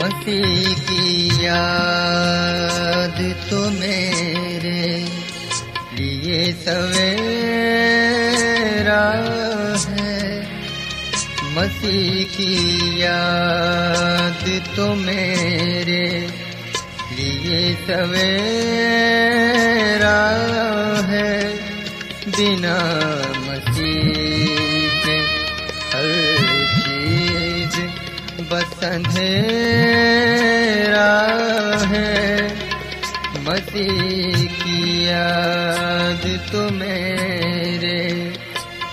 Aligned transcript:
مسیح 0.00 0.74
کی 0.88 1.28
یاد 1.40 3.18
تو 3.48 3.70
میرے 3.70 5.04
لیے 5.92 6.52
سویرا 6.64 9.04
ہے۔ 9.90 10.40
مسیح 11.42 12.24
کی 12.36 12.78
یاد 12.94 14.48
تو 14.74 14.94
میرے 14.94 16.26
لیے 17.16 17.74
سویرا 17.86 18.20
ہے۔ 21.08 21.34
بنا 22.26 22.80
مسیح 23.38 24.88
کے 25.04 25.18
ہر 25.94 26.08
چیز 26.84 27.72
بس 28.48 28.84
اندھیرا 28.84 29.69
تو 36.52 36.68
میرے 36.72 37.98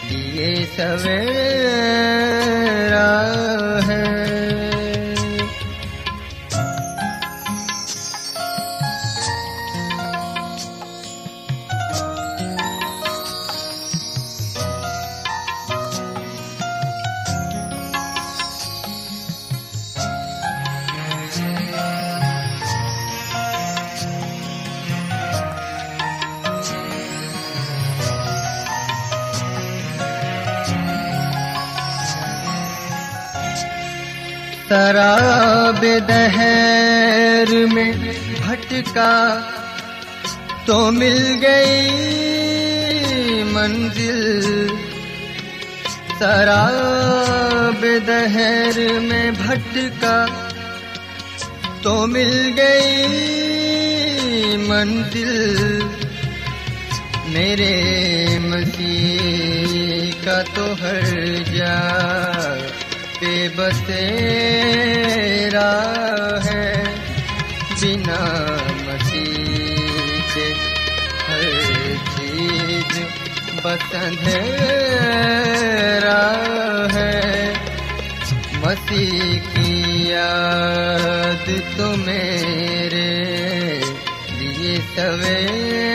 لیے 0.10 0.54
سویرا 0.76 1.57
شراب 34.70 35.84
دہر 36.08 37.52
میں 37.74 37.92
بھٹکا 38.38 39.12
تو 40.66 40.80
مل 40.92 41.20
گئی 41.42 41.84
منزل 43.44 44.68
شراب 46.20 47.86
دہر 48.08 48.80
میں 49.02 49.30
بھٹکا 49.38 50.16
تو 51.84 51.96
مل 52.08 52.34
گئی 52.58 52.98
منزل 54.68 55.82
میرے 57.28 57.76
مسیح 58.42 60.12
کا 60.26 60.42
تو 60.56 60.74
ہر 60.82 61.14
جا 61.52 61.76
بے 63.48 63.54
بسیرا 63.56 65.72
ہے۔ 66.46 66.74
بنا 67.82 68.24
مسیح 68.86 70.20
کے 70.34 70.48
ہر 71.28 71.44
چیز 72.18 72.92
بس 73.64 73.96
ہے۔ 76.94 77.54
مسیح 78.54 79.40
کی 79.54 79.72
یاد 80.10 81.48
تو 81.78 81.88
میرے 81.98 83.12
لیے 84.40 84.76
سویرا 84.96 85.87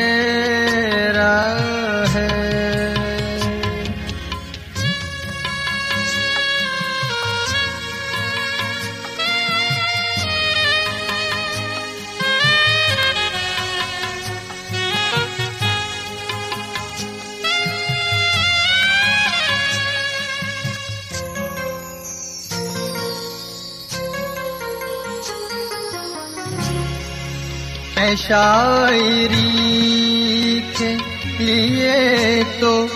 شاعری 28.16 30.60
کے 30.78 30.96
لیے 31.38 32.42
تو 32.60 32.86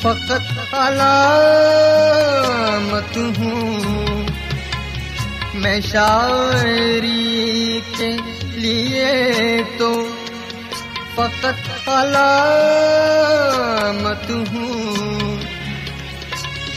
فقط 0.00 0.74
علامت 0.74 3.18
ہوں۔ 3.38 4.26
میں 5.54 5.80
شاعری 5.80 7.80
کے 7.98 8.16
لیے 8.42 9.62
تو 9.78 10.04
فقط 11.14 11.88
علامت 11.88 14.30
ہوں۔ 14.30 15.36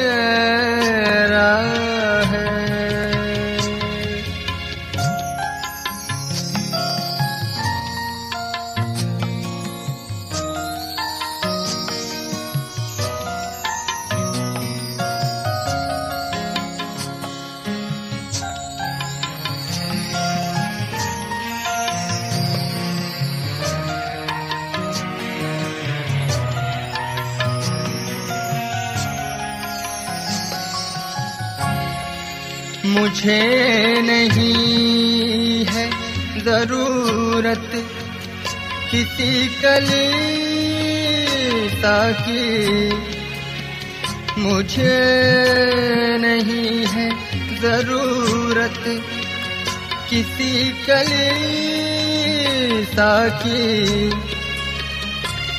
مجھے 32.93 33.43
نہیں 34.01 35.65
ہے 35.75 35.91
ضرورت 36.45 37.77
کسی 38.91 39.49
کلی 39.61 40.09
کی۔ 42.27 42.91
مجھے 44.37 44.99
نہیں 46.17 46.95
ہے 46.95 47.09
ضرورت 47.61 48.89
کسی 50.11 50.73
کلی 50.87 51.31
کی۔ 53.43 54.11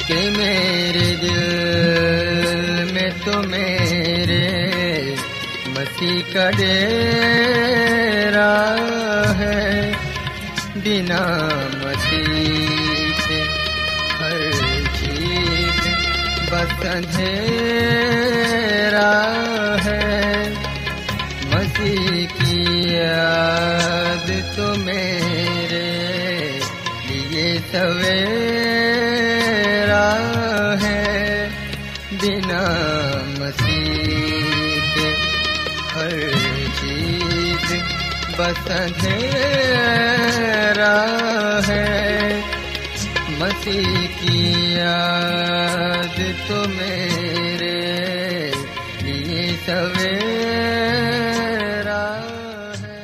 کہ 0.08 0.30
میرے 0.38 1.16
دل 1.22 2.94
میں 2.94 3.10
تو 3.26 3.42
میرے 3.50 4.73
مسیح 5.84 6.22
کا 6.34 6.50
ڈیرا 6.50 8.54
ہے؟ 9.38 9.92
بنا 10.76 11.50
مسیح 11.74 13.12
کے 13.28 13.42
ہر 14.20 14.40
چیز 15.00 15.88
بس 16.52 16.86
اندھیرا 16.86 19.14
ہے۔ 19.86 20.54
مسیح 21.52 22.26
کی 22.38 22.90
یاد 22.90 24.30
تو 24.56 24.76
میرے 24.76 25.90
لیے 27.10 27.58
سویرا 27.72 28.63
بس 38.44 38.72
اندھیرا 38.72 39.20
ہے۔ 41.68 42.42
مسیح 43.30 44.08
کی 44.22 44.74
یاد 44.74 46.20
تو 46.48 46.70
میرے 46.70 48.52
لیے 49.02 49.56
سویرا 49.66 52.20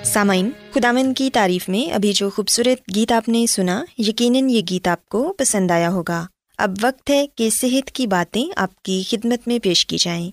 سامعین 0.05 0.49
خداون 0.73 1.13
کی 1.13 1.29
تعریف 1.33 1.69
میں 1.69 1.93
ابھی 1.93 2.13
جو 2.13 2.29
خوبصورت 2.29 2.95
گیت 2.95 3.11
آپ 3.11 3.29
نے 3.29 3.47
سنا، 3.47 3.83
یقیناً 3.97 4.49
یہ 4.49 4.61
گیت 4.69 4.87
آپ 4.87 5.05
کو 5.05 5.33
پسند 5.33 5.71
آیا 5.71 5.89
ہوگا۔ 5.89 6.25
اب 6.57 6.73
وقت 6.81 7.09
ہے 7.09 7.25
کہ 7.35 7.49
صحت 7.49 7.91
کی 7.91 8.07
باتیں 8.07 8.45
آپ 8.55 8.83
کی 8.83 9.03
خدمت 9.09 9.47
میں 9.47 9.59
پیش 9.59 9.85
کی 9.85 9.97
جائیں۔ 9.99 10.31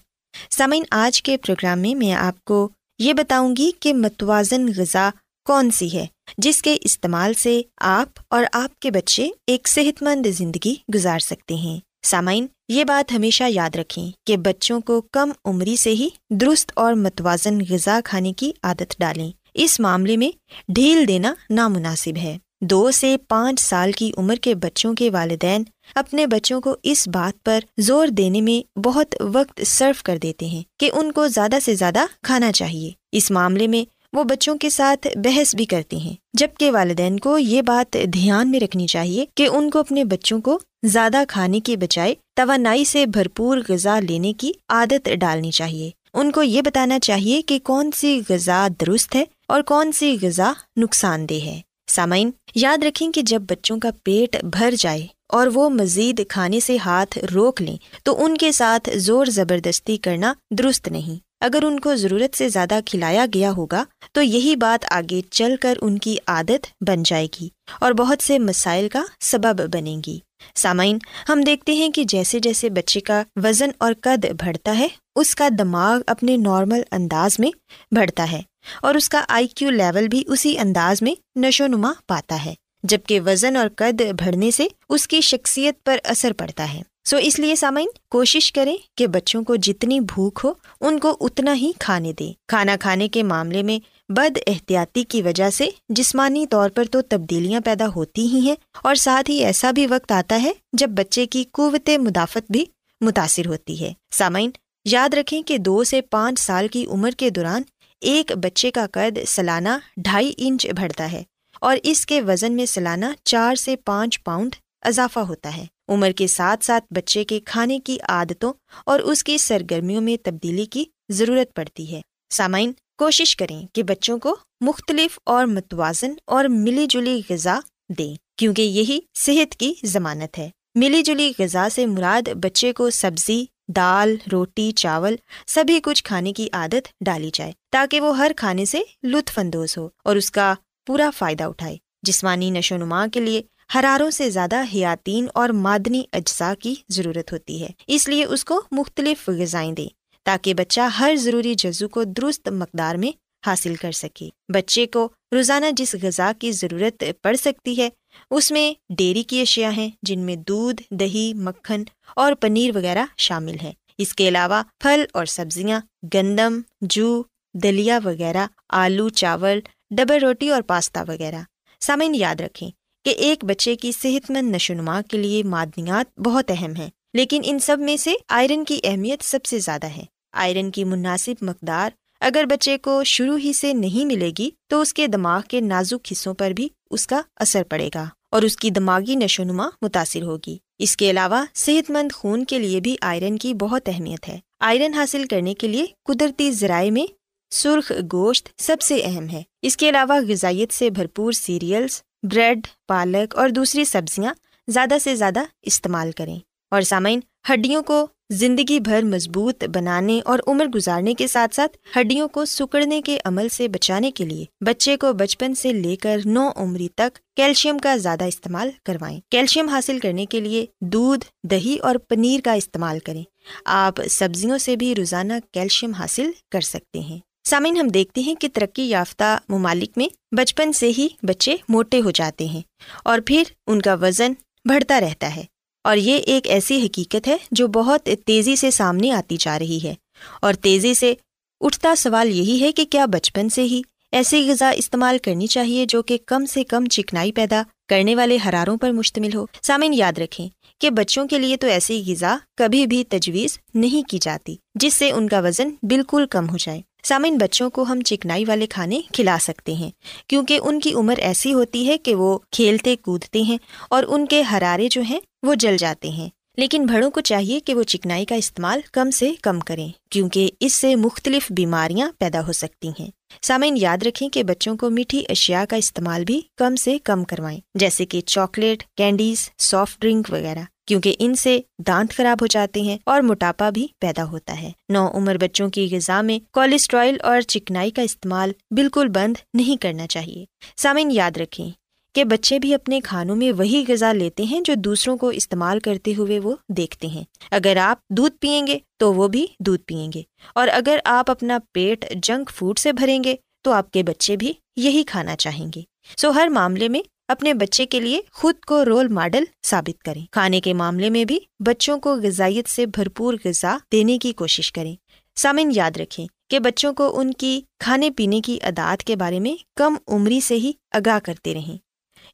سامعین، 0.51 0.85
آج 0.91 1.23
کے 1.23 1.37
پروگرام 1.37 1.79
میں 1.79 1.95
میں 1.95 2.13
آپ 2.13 2.45
کو 2.45 2.69
یہ 2.99 3.13
بتاؤں 3.13 3.57
گی 3.57 3.71
کہ 3.81 3.95
متوازن 3.95 4.67
غذا 4.77 5.11
کون 5.45 5.71
سی 5.71 5.93
ہے، 5.93 6.07
جس 6.39 6.63
کے 6.63 6.77
استعمال 6.81 7.35
سے 7.35 7.63
آپ 7.81 8.09
اور 8.31 8.45
آپ 8.53 8.81
کے 8.81 8.91
بچے 8.91 9.29
ایک 9.47 9.69
صحت 9.69 10.03
مند 10.03 10.27
زندگی 10.27 10.75
گزار 10.95 11.19
سکتے 11.19 11.55
ہیں۔ 11.55 11.81
سامعین، 12.03 12.47
یہ 12.69 12.85
بات 12.85 13.13
ہمیشہ 13.13 13.45
یاد 13.49 13.77
رکھیں 13.77 14.11
کہ 14.27 14.37
بچوں 14.37 14.81
کو 14.81 15.01
کم 15.01 15.33
عمری 15.45 15.77
سے 15.77 15.91
ہی 15.91 16.09
درست 16.31 16.73
اور 16.75 16.95
متوازن 16.95 17.59
غذا 17.71 18.01
کھانے 18.05 18.33
کی 18.33 18.53
عادت 18.63 18.95
ڈالیں۔ 18.99 19.33
اس 19.55 19.81
معاملے 19.81 20.17
میں 20.17 20.31
ڈھیل 20.69 21.09
دینا 21.09 21.35
نامناسب 21.51 22.17
ہے۔ 22.17 22.39
دو 22.61 22.91
سے 22.91 23.17
پانچ 23.29 23.61
سال 23.61 23.93
کی 23.93 24.13
عمر 24.17 24.35
کے 24.35 24.55
بچوں 24.55 24.95
کے 24.95 25.11
والدین 25.11 25.63
اپنے 25.95 26.27
بچوں 26.27 26.61
کو 26.61 26.77
اس 26.83 27.09
بات 27.09 27.45
پر 27.45 27.61
زور 27.79 28.07
دینے 28.07 28.41
میں 28.41 28.79
بہت 28.79 29.15
وقت 29.21 29.61
صرف 29.67 30.03
کر 30.03 30.17
دیتے 30.17 30.47
ہیں 30.47 30.63
کہ 30.79 30.91
ان 30.93 31.13
کو 31.13 31.29
زیادہ 31.29 31.59
سے 31.65 31.75
زیادہ 31.75 32.05
کھانا 32.23 32.53
چاہیے۔ 32.53 32.91
اس 33.13 33.31
معاملے 33.31 33.67
میں 33.67 33.91
وہ 34.13 34.25
بچوں 34.25 34.57
کے 34.57 34.71
ساتھ 34.71 35.07
بحث 35.17 35.55
بھی 35.55 35.65
کرتے 35.65 35.97
ہیں، 35.97 36.13
جبکہ 36.33 36.71
والدین 36.71 37.19
کو 37.19 37.39
یہ 37.39 37.63
بات 37.63 37.97
دھیان 38.13 38.51
میں 38.51 38.61
رکھنی 38.61 38.87
چاہیے 38.87 39.27
کہ 39.35 39.49
ان 39.53 39.71
کو 39.71 39.79
اپنے 39.79 40.05
بچوں 40.05 40.41
کو 40.41 40.59
زیادہ 40.83 41.23
کھانے 41.29 41.61
کے 41.61 41.77
بجائے 41.77 42.15
توانائی 42.37 42.85
سے 42.85 43.07
بھرپور 43.07 43.59
غذا 43.69 44.01
لینے 44.01 44.33
کی 44.33 44.53
عادت 44.69 45.09
ڈالنی 45.21 45.51
چاہیے۔ 45.51 45.91
ان 46.15 46.33
کو 46.33 46.43
یہ 46.43 46.63
بتانا 46.63 46.99
چاہیے 46.99 47.43
کہ 47.43 47.59
کون 47.59 47.91
سی 47.97 48.21
غذا 48.29 48.69
درست 48.81 49.15
ہے 49.15 49.25
اور 49.49 49.63
کون 49.63 49.93
سی 49.93 50.17
غذا 50.23 50.53
نقصان 50.77 51.29
دہ 51.29 51.45
ہے۔ 51.45 51.61
سامعین، 51.91 52.31
یاد 52.55 52.79
رکھیں 52.83 53.13
کہ 53.13 53.23
جب 53.23 53.43
بچوں 53.49 53.79
کا 53.79 53.91
پیٹ 54.05 54.45
بھر 54.45 54.75
جائے 54.79 55.07
اور 55.29 55.47
وہ 55.47 55.69
مزید 55.69 56.29
کھانے 56.29 56.61
سے 56.61 56.77
ہاتھ 56.77 57.19
روک 57.35 57.63
لیں، 57.63 57.77
تو 58.03 58.25
ان 58.25 58.37
کے 58.37 58.53
ساتھ 58.53 58.91
زور 58.97 59.27
زبردستی 59.27 59.97
کرنا 59.97 60.33
درست 60.51 60.89
نہیں۔ 60.89 61.25
اگر 61.41 61.63
ان 61.63 61.81
کو 61.81 61.97
ضرورت 61.97 62.37
سے 62.37 62.49
زیادہ 62.49 62.79
کھلایا 62.87 63.27
گیا 63.35 63.51
ہوگا، 63.51 63.85
تو 64.13 64.23
یہی 64.23 64.57
بات 64.57 64.87
آگے 64.91 65.21
چل 65.31 65.55
کر 65.61 65.79
ان 65.81 65.99
کی 65.99 66.17
عادت 66.27 66.67
بن 66.81 67.03
جائے 67.03 67.27
گی 67.41 67.49
اور 67.81 67.93
بہت 67.93 68.23
سے 68.23 68.39
مسائل 68.39 68.89
کا 68.89 69.03
سبب 69.21 69.75
بنے 69.75 69.97
گی۔ 70.07 70.19
سامعین، 70.55 70.99
ہم 71.29 71.41
دیکھتے 71.41 71.75
ہیں 71.75 71.89
کہ 71.89 72.05
جیسے 72.05 72.39
جیسے 72.39 72.71
بچے 72.71 73.01
کا 73.01 73.23
وزن 73.37 73.71
اور 73.79 73.93
قد 74.01 74.25
بڑھتا 74.25 74.79
ہے، 74.79 74.89
اس 75.17 75.35
کا 75.35 75.49
دماغ 75.59 76.01
اپنے 76.07 76.37
نارمل 76.37 76.83
انداز 76.93 77.39
میں 77.39 77.51
بڑھتا 77.95 78.33
ہے۔ 78.33 78.43
اور 78.83 78.95
اس 78.95 79.09
کا 79.09 79.25
آئی 79.29 79.47
کیو 79.47 79.71
لیول 79.71 80.09
بھی 80.09 80.23
اسی 80.27 80.59
انداز 80.59 81.03
میں 81.03 81.15
نشو 81.39 81.67
نما 81.67 81.93
پاتا 82.09 82.45
ہے، 82.45 82.55
جبکہ 82.85 83.21
وزن 83.21 83.57
اور 83.57 83.69
قد 83.77 84.03
بڑھنے 84.21 84.51
سے 84.51 84.67
اس 84.89 85.09
کی 85.09 85.21
شخصیت 85.21 85.85
پر 85.85 85.99
اثر 86.05 86.33
پڑتا 86.33 86.73
ہے۔ 86.75 86.83
سو 87.05 87.17
اس 87.17 87.39
لیے 87.39 87.55
سامعین، 87.55 87.89
کوشش 88.11 88.51
کریں 88.53 88.77
کہ 88.97 89.07
بچوں 89.07 89.43
کو 89.45 89.57
جتنی 89.57 89.99
بھوک 90.01 90.41
ہو، 90.45 90.53
ان 90.81 90.99
کو 90.99 91.17
اتنا 91.21 91.55
ہی 91.55 91.71
کھانے 91.79 92.13
دیں۔ 92.13 92.33
کھانا 92.49 92.77
کھانے 92.81 93.09
کے 93.09 93.23
معاملے 93.23 93.63
میں 93.63 93.79
بد 94.09 94.39
احتیاطی 94.47 95.05
کی 95.05 95.23
وجہ 95.23 95.51
سے 95.51 95.69
جسمانی 95.89 96.47
طور 96.47 96.71
پر 96.71 96.85
تو 96.85 97.03
تبدیلیاں 97.03 97.61
پیدا 97.61 97.87
ہوتی 97.97 98.27
ہی 98.29 98.41
ہیں، 98.41 98.55
اور 98.83 98.95
ساتھ 98.95 99.31
ہی 99.31 99.37
ایسا 99.45 99.71
بھی 99.71 99.87
وقت 99.87 100.13
آتا 100.13 100.41
ہے 100.43 100.53
جب 100.73 100.91
بچے 100.91 101.27
کی 101.27 101.45
قوت 101.53 101.91
مدافعت 102.01 102.51
بھی 102.51 102.65
متاثر 103.01 103.47
ہوتی 103.47 103.81
ہے۔ 103.81 103.93
سامعین، 104.11 104.51
یاد 104.87 105.15
رکھیں 105.15 105.41
کہ 105.43 105.59
دو 105.59 105.83
سے 105.85 106.01
پانچ 106.01 106.41
سال 106.41 106.69
کی 106.69 106.85
عمر 106.87 107.11
کے 107.11 107.31
دوران 107.31 107.63
ایک 108.01 108.33
بچے 108.37 108.71
کا 108.71 108.87
قد 108.93 109.19
سالانہ 109.27 109.69
ڈھائی 109.97 110.33
انچ 110.37 110.67
بڑھتا 110.67 111.13
ہے 111.13 111.23
اور 111.61 111.77
اس 111.83 112.07
کے 112.07 112.21
وزن 112.21 112.53
میں 112.53 112.67
سالانہ 112.67 113.07
چار 113.25 113.55
سے 113.55 113.77
پانچ 113.77 114.25
پاؤنڈ 114.25 114.57
اضافہ 114.83 115.19
ہوتا 115.19 115.57
ہے۔ 115.57 115.65
عمر 115.89 116.11
کے 116.11 116.27
ساتھ 116.27 116.65
ساتھ 116.65 116.85
بچے 116.91 117.25
کے 117.25 117.41
کھانے 117.45 117.79
کی 117.79 117.99
عادتوں 118.01 118.53
اور 118.87 119.01
اس 119.01 119.25
کی 119.25 119.39
سرگرمیوں 119.39 120.01
میں 120.01 120.25
تبدیلی 120.25 120.67
کی 120.67 120.85
ضرورت 121.09 121.55
پڑتی 121.55 121.93
ہے۔ 121.93 122.01
سامعین، 122.31 122.73
کوشش 122.99 123.37
کریں 123.37 123.67
کہ 123.73 123.83
بچوں 123.83 124.19
کو 124.19 124.37
مختلف 124.61 125.19
اور 125.25 125.47
متوازن 125.47 126.13
اور 126.27 126.45
ملی 126.45 126.87
جلی 126.87 127.23
غذا 127.31 127.59
دیں، 127.89 128.15
کیونکہ 128.39 128.63
یہی 128.63 129.01
صحت 129.15 129.57
کی 129.57 129.75
ضمانت 129.83 130.39
ہے۔ 130.39 130.51
ملی 130.75 131.03
جلی 131.03 131.33
غذا 131.39 131.69
سے 131.73 131.87
مراد 131.87 132.29
بچے 132.29 132.73
کو 132.73 132.91
سبزی 132.91 133.45
دال، 133.69 134.17
روٹی، 134.33 134.71
چاول، 134.73 135.17
سبھی 135.47 135.81
کچھ 135.81 136.05
کھانے 136.05 136.33
کی 136.33 136.49
عادت 136.53 136.89
ڈالی 137.01 137.31
جائے 137.35 137.53
تاکہ 137.71 138.01
وہ 138.01 138.17
ہر 138.17 138.31
کھانے 138.37 138.65
سے 138.65 138.81
لطف 139.03 139.39
اندوز 139.39 139.79
ہو 139.79 139.89
اور 140.05 140.17
اس 140.17 140.31
کا 140.31 140.55
پورا 140.87 141.11
فائدہ 141.17 141.45
اٹھائے۔ 141.45 141.77
جسمانی 142.03 142.51
نشو 142.51 142.77
نما 142.77 143.07
کے 143.13 143.21
لیے 143.21 143.43
حراروں 143.75 144.11
سے 144.11 144.31
زیادہ 144.31 144.63
حیاتین 144.63 145.27
اور 145.35 145.49
معدنی 145.49 146.03
اجزاء 146.13 146.55
کی 146.55 146.75
ضرورت 146.89 147.33
ہوتی 147.33 147.63
ہے۔ 147.63 147.69
اس 147.87 148.09
لیے 148.09 148.25
اس 148.25 148.45
کو 148.45 148.61
مختلف 148.71 149.29
غذائیں 149.29 149.73
دیں 149.73 149.89
تاکہ 150.25 150.55
بچہ 150.55 150.81
ہر 150.81 151.15
ضروری 151.17 151.55
جزو 151.55 151.89
کو 151.89 152.05
درست 152.05 152.49
مقدار 152.49 152.95
میں 152.95 153.13
حاصل 153.47 153.75
کر 153.75 153.93
سکے۔ 153.93 154.29
بچے 154.49 154.87
کو 154.87 155.09
روزانہ 155.33 155.67
جس 155.73 155.95
غذا 156.03 156.33
کی 156.39 156.53
ضرورت 156.53 157.05
پڑ 157.23 157.35
سکتی 157.35 157.83
ہے 157.83 157.89
اس 158.31 158.53
میں 158.53 158.93
ڈیری 158.93 159.23
کی 159.23 159.41
اشیاء 159.41 159.71
ہیں 159.71 159.91
جن 160.03 160.21
میں 160.21 160.37
دودھ، 160.37 160.83
دہی، 160.91 161.33
مکھن 161.35 161.83
اور 162.17 162.33
پنیر 162.33 162.77
وغیرہ 162.77 163.05
شامل 163.17 163.57
ہے 163.63 163.73
اس 163.99 164.15
کے 164.15 164.29
علاوہ 164.29 164.63
پھل 164.79 165.05
اور 165.13 165.27
سبزیاں، 165.27 165.81
گندم، 166.15 166.61
جو، 166.81 167.23
دلیا 167.55 167.99
وغیرہ، 168.05 168.47
آلو، 168.69 169.09
چاول، 169.09 169.61
ڈبل 169.91 170.19
روٹی 170.23 170.51
اور 170.51 170.63
پاستا 170.63 171.05
وغیرہ۔ 171.09 171.41
سامعین، 171.81 172.15
یاد 172.15 172.41
رکھیں 172.41 172.71
کہ 173.05 173.11
ایک 173.11 173.45
بچے 173.45 173.77
کی 173.77 173.93
صحت 173.93 174.31
مند 174.31 174.55
نشو 174.55 174.75
نما 174.75 175.01
کے 175.11 175.19
لیے 175.19 175.43
معدنیات 175.43 176.21
بہت 176.21 176.51
اہم 176.51 176.77
ہیں، 176.77 176.91
لیکن 177.15 177.41
ان 177.45 177.59
سب 177.59 177.79
میں 177.79 177.97
سے 177.97 178.13
آئرن 178.29 178.65
کی 178.65 178.81
اہمیت 178.85 179.25
سب 179.25 179.45
سے 179.45 179.59
زیادہ 179.59 179.87
ہے۔ 179.87 180.05
آئرن 180.33 180.71
کی 180.71 180.85
مناسب 180.85 181.35
مقدار 181.41 181.91
اگر 182.21 182.45
بچے 182.45 182.79
کو 182.79 183.05
شروع 183.05 183.39
ہی 183.39 183.53
سے 183.53 183.73
نہیں 183.73 184.05
ملے 184.05 184.31
گی 184.39 184.51
تو 184.69 184.81
اس 184.81 184.95
کے 184.95 185.07
دماغ 185.07 185.41
کے 185.49 185.61
نازک 185.61 186.13
حصوں 186.13 186.35
پر 186.35 186.51
بھی 186.51 186.69
اس 186.91 187.07
کا 187.07 187.21
اثر 187.37 187.63
پڑے 187.63 187.91
گا 187.95 188.05
اور 188.31 188.43
اس 188.43 188.57
کی 188.57 188.71
دماغی 188.71 189.15
نشو 189.15 189.45
نما 189.45 189.69
متاثر 189.83 190.23
ہوگی۔ 190.23 190.59
اس 190.79 190.97
کے 190.97 191.11
علاوہ 191.11 191.45
صحت 191.55 191.91
مند 191.91 192.13
خون 192.13 192.45
کے 192.45 192.59
لیے 192.59 192.81
بھی 192.81 192.97
آئرن 193.01 193.39
کی 193.39 193.55
بہت 193.55 193.83
اہمیت 193.87 194.29
ہے۔ 194.29 194.39
آئرن 194.61 194.95
حاصل 194.95 195.25
کرنے 195.25 195.55
کے 195.55 195.69
لیے 195.69 195.87
قدرتی 196.05 196.53
ذرائع 196.53 196.91
میں 196.91 197.13
سرخ 197.51 197.93
گوشت 198.13 198.49
سب 198.59 198.81
سے 198.81 199.03
اہم 199.05 199.29
ہے۔ 199.29 199.43
اس 199.63 199.77
کے 199.77 199.89
علاوہ 199.89 200.15
غذائیت 200.29 200.73
سے 200.73 200.91
بھرپور 200.91 201.33
سیریلس 201.33 202.03
بریڈ 202.23 202.67
پالک 202.89 203.37
اور 203.37 203.49
دوسری 203.49 203.85
سبزیاں 203.85 204.35
زیادہ 204.69 204.95
سے 205.01 205.17
زیادہ 205.17 205.41
استعمال 205.63 206.13
کریں۔ 206.13 206.39
اور 206.71 206.83
سامعین 206.83 207.21
ہڈیوں 207.53 207.83
کو 207.83 208.07
زندگی 208.31 208.81
بھر 208.81 209.03
مضبوط 209.03 209.65
بنانے 209.65 210.21
اور 210.25 210.39
عمر 210.47 210.67
گزارنے 210.67 211.15
کے 211.15 211.27
ساتھ 211.27 211.55
ساتھ 211.55 211.99
ہڈیوں 211.99 212.29
کو 212.29 212.45
سکڑنے 212.45 213.03
کے 213.03 213.19
عمل 213.25 213.49
سے 213.49 213.69
بچانے 213.69 214.11
کے 214.11 214.25
لیے 214.25 214.45
بچے 214.61 214.97
کو 214.97 215.13
بچپن 215.13 215.55
سے 215.55 215.73
لے 215.73 215.97
کر 215.97 216.19
نو 216.25 216.51
عمری 216.57 216.89
تک 216.89 217.19
کیلشیم 217.37 217.79
کا 217.79 217.97
زیادہ 217.97 218.25
استعمال 218.25 218.71
کروائیں۔ 218.85 219.21
کیلشیم 219.31 219.69
حاصل 219.69 219.99
کرنے 219.99 220.27
کے 220.27 220.41
لیے 220.41 220.67
دودھ، 220.81 221.25
دہی 221.43 221.79
اور 221.83 221.97
پنیر 221.97 222.41
کا 222.45 222.53
استعمال 222.53 222.99
کریں۔ 222.99 223.23
آپ 223.65 223.95
سبزیوں 224.11 224.59
سے 224.59 224.77
بھی 224.77 224.95
روزانہ 224.95 225.33
کیلشیم 225.53 225.93
حاصل 225.93 226.31
کر 226.51 226.61
سکتے 226.61 226.99
ہیں۔ 226.99 227.19
سامعین، 227.45 227.77
ہم 227.77 227.89
دیکھتے 227.89 228.21
ہیں 228.21 228.35
کہ 228.35 228.49
ترقی 228.53 228.83
یافتہ 228.83 229.39
ممالک 229.49 229.91
میں 229.97 230.09
بچپن 230.35 230.73
سے 230.73 230.93
ہی 230.99 231.09
بچے 231.23 231.57
موٹے 231.69 232.01
ہو 232.01 232.11
جاتے 232.11 232.45
ہیں 232.45 232.63
اور 233.05 233.19
پھر 233.27 233.43
ان 233.67 233.83
کا 233.83 233.95
وزن 233.95 234.33
بڑھتا 234.65 235.01
رہتا 235.01 235.37
ہے۔ 235.37 235.56
اور 235.87 235.97
یہ 235.97 236.17
ایک 236.17 236.47
ایسی 236.47 236.87
حقیقت 236.87 237.29
ہے 237.29 237.37
جو 237.51 237.67
بہت 237.67 238.09
تیزی 238.25 238.57
سے 238.57 238.71
سامنے 238.71 239.11
آتی 239.11 239.37
جا 239.41 239.59
رہی 239.59 239.79
ہے۔ 239.85 239.95
اور 240.43 240.55
تیزی 240.55 240.95
سے 240.95 241.15
اٹھتا 241.61 241.95
سوال 241.95 242.31
یہی 242.31 242.61
ہے 242.61 242.73
کہ 242.73 242.85
کیا 242.85 243.07
بچپن 243.07 243.49
سے 243.49 243.63
ہی 243.63 243.83
ایسی 244.13 244.51
غذا 244.51 244.69
استعمال 244.69 245.19
کرنی 245.19 245.47
چاہیے 245.47 245.87
جو 245.89 246.03
کہ 246.03 246.19
کم 246.27 246.45
سے 246.45 246.65
کم 246.65 246.85
چکنائی 246.87 247.33
پیدا 247.33 247.63
کرنے 247.89 248.17
والے 248.17 248.39
حراروں 248.49 248.77
پر 248.77 248.91
مشتمل 248.91 249.35
ہو۔ 249.35 249.47
سامعین، 249.63 249.95
یاد 249.95 250.19
رکھیں 250.19 250.49
کہ 250.81 250.91
بچوں 250.91 251.29
کے 251.29 251.39
لیے 251.39 251.57
تو 251.57 251.67
ایسی 251.67 252.05
غذا 252.07 252.37
کبھی 252.57 252.87
بھی 252.87 253.05
تجویز 253.05 253.59
نہیں 253.75 254.09
کی 254.09 254.19
جاتی 254.19 254.57
جس 254.75 254.95
سے 254.95 255.11
ان 255.11 255.29
کا 255.29 255.41
وزن 255.41 255.69
بالکل 255.83 256.25
کم 256.31 256.51
ہو 256.51 256.57
جائے۔ 256.57 256.81
سامعین، 257.03 257.39
بچوں 257.39 257.71
کو 257.71 257.83
ہم 257.83 258.01
چکنائی 258.01 258.45
والے 258.45 258.67
کھانے 258.67 259.01
کھلا 259.13 259.37
سکتے 259.41 259.75
ہیں 259.75 259.91
کیونکہ 260.29 260.59
ان 260.63 260.81
کی 260.81 260.95
عمر 260.95 261.15
ایسی 261.19 261.55
ہوتی 261.55 261.89
ہے 261.89 261.99
کہ 261.99 262.15
وہ 262.15 262.39
کھیلتے 262.53 262.97
کودتے 262.97 263.43
ہیں 263.43 263.59
اور 263.91 264.05
ان 264.09 264.27
کے 264.27 264.43
حرارے 264.53 264.89
جو 264.91 265.03
ہیں 265.03 265.21
وہ 265.47 265.55
جل 265.55 265.77
جاتے 265.77 266.09
ہیں۔ 266.09 266.29
لیکن 266.57 266.87
بڑوں 266.87 267.11
کو 267.11 267.21
چاہیے 267.21 267.61
کہ 267.61 267.75
وہ 267.75 267.83
چکنائی 267.83 268.25
کا 268.25 268.35
استعمال 268.35 268.81
کم 268.93 269.11
سے 269.11 269.33
کم 269.43 269.61
کریں، 269.61 269.89
کیونکہ 270.11 270.51
اس 270.61 270.73
سے 270.73 270.97
مختلف 270.97 271.53
بیماریاں 271.53 272.11
پیدا 272.19 272.47
ہو 272.47 272.53
سکتی 272.53 272.89
ہیں۔ 273.01 273.11
سامعین، 273.43 273.77
یاد 273.81 274.03
رکھیں 274.03 274.29
کہ 274.29 274.43
بچوں 274.43 274.77
کو 274.77 274.91
میٹھی 274.91 275.25
اشیاء 275.29 275.65
کا 275.65 275.77
استعمال 275.77 276.25
بھی 276.25 276.41
کم 276.57 276.77
سے 276.77 276.99
کم 276.99 277.25
کروائیں، 277.25 277.61
جیسے 277.75 278.07
کہ 278.07 278.21
چاکلیٹ، 278.21 278.83
کینڈیز، 278.97 279.51
سافٹ 279.59 280.01
ڈرنک 280.01 280.33
وغیرہ، 280.33 280.63
کیونکہ 280.87 281.17
ان 281.19 281.35
سے 281.35 281.61
دانت 281.79 282.13
خراب 282.13 282.39
ہو 282.41 282.47
جاتے 282.47 282.81
ہیں 282.81 282.99
اور 283.07 283.21
موٹاپا 283.21 283.71
بھی 283.71 283.87
پیدا 283.99 284.25
ہوتا 284.25 284.63
ہے۔ 284.63 284.73
نو 284.89 285.09
عمر 285.15 285.37
بچوں 285.37 285.69
کی 285.69 285.89
غذا 285.93 286.23
میں 286.23 286.39
کولیسٹرائل 286.53 287.17
اور 287.23 287.41
چکنائی 287.41 287.91
کا 287.91 288.03
استعمال 288.03 288.53
بالکل 288.71 289.09
بند 289.09 289.37
نہیں 289.55 289.83
کرنا 289.83 290.07
چاہیے۔ 290.07 290.45
سامعین، 290.77 291.11
یاد 291.11 291.37
رکھیں 291.37 291.71
کہ 292.17 292.25
بچے 292.25 292.59
بھی 292.59 292.75
اپنے 292.75 293.01
کھانوں 293.01 293.37
میں 293.37 293.53
وہی 293.53 293.85
غذا 293.89 294.13
لیتے 294.13 294.43
ہیں 294.43 294.61
جو 294.61 294.75
دوسروں 294.75 295.17
کو 295.17 295.29
استعمال 295.29 295.81
کرتے 295.81 296.15
ہوئے 296.19 296.39
وہ 296.39 296.57
دیکھتے 296.69 297.07
ہیں۔ 297.07 297.25
اگر 297.51 297.77
آپ 297.77 298.09
دودھ 298.09 298.37
پئیں 298.41 298.67
گے 298.67 298.79
تو 298.97 299.15
وہ 299.15 299.29
بھی 299.29 299.47
دودھ 299.61 299.83
پئیں 299.83 300.13
گے۔ 300.15 300.23
اور 300.55 300.69
اگر 300.69 300.99
آپ 301.05 301.31
اپنا 301.31 301.59
پیٹ 301.73 302.05
جنک 302.23 302.51
فوڈ 302.51 302.79
سے 302.79 302.93
بھریں 302.93 303.25
گے 303.25 303.37
تو 303.63 303.73
آپ 303.73 303.91
کے 303.91 304.03
بچے 304.03 304.37
بھی 304.37 304.53
یہی 304.77 305.03
کھانا 305.03 305.37
چاہیں 305.37 305.67
گے۔ 305.75 305.81
سو 306.17 306.31
ہر 306.31 306.49
معاملے 306.49 306.89
میں 306.89 307.01
اپنے 307.29 307.55
بچے 307.55 307.87
کے 307.87 308.01
لیے 308.01 308.21
خود 308.33 308.55
کو 308.67 308.85
رول 308.85 309.09
ماڈل 309.09 309.45
ثابت 309.67 310.03
کریں۔ 310.03 310.27
کھانے 310.31 310.61
کے 310.61 310.73
معاملے 310.73 311.11
میں 311.11 311.25
بھی 311.25 311.39
بچوں 311.61 311.99
کو 311.99 312.17
غذائیت 312.17 312.69
سے 312.69 312.87
بھرپور 312.87 313.35
غذا 313.45 313.77
دینے 313.93 314.19
کی 314.19 314.33
کوشش 314.33 314.73
کریں۔ 314.73 314.97
سامن 315.37 315.71
یاد 315.75 315.97
رکھیں 315.97 316.27
کہ 316.51 316.59
بچوں 316.59 316.93
کو 316.93 317.21
ان 317.21 317.33
کی 317.33 317.61
کھانے 317.79 318.11
پینے 318.11 318.41
کی 318.41 318.59
عادات 318.63 319.05
کے 319.05 319.17
بارے 319.17 319.41
میں 319.41 319.55
کم 319.77 319.95
عمری 320.09 320.41
سے 320.41 320.55
ہی 320.55 320.73
آگاہ 320.93 321.19
کرتے 321.19 321.55
رہیں۔ 321.55 321.86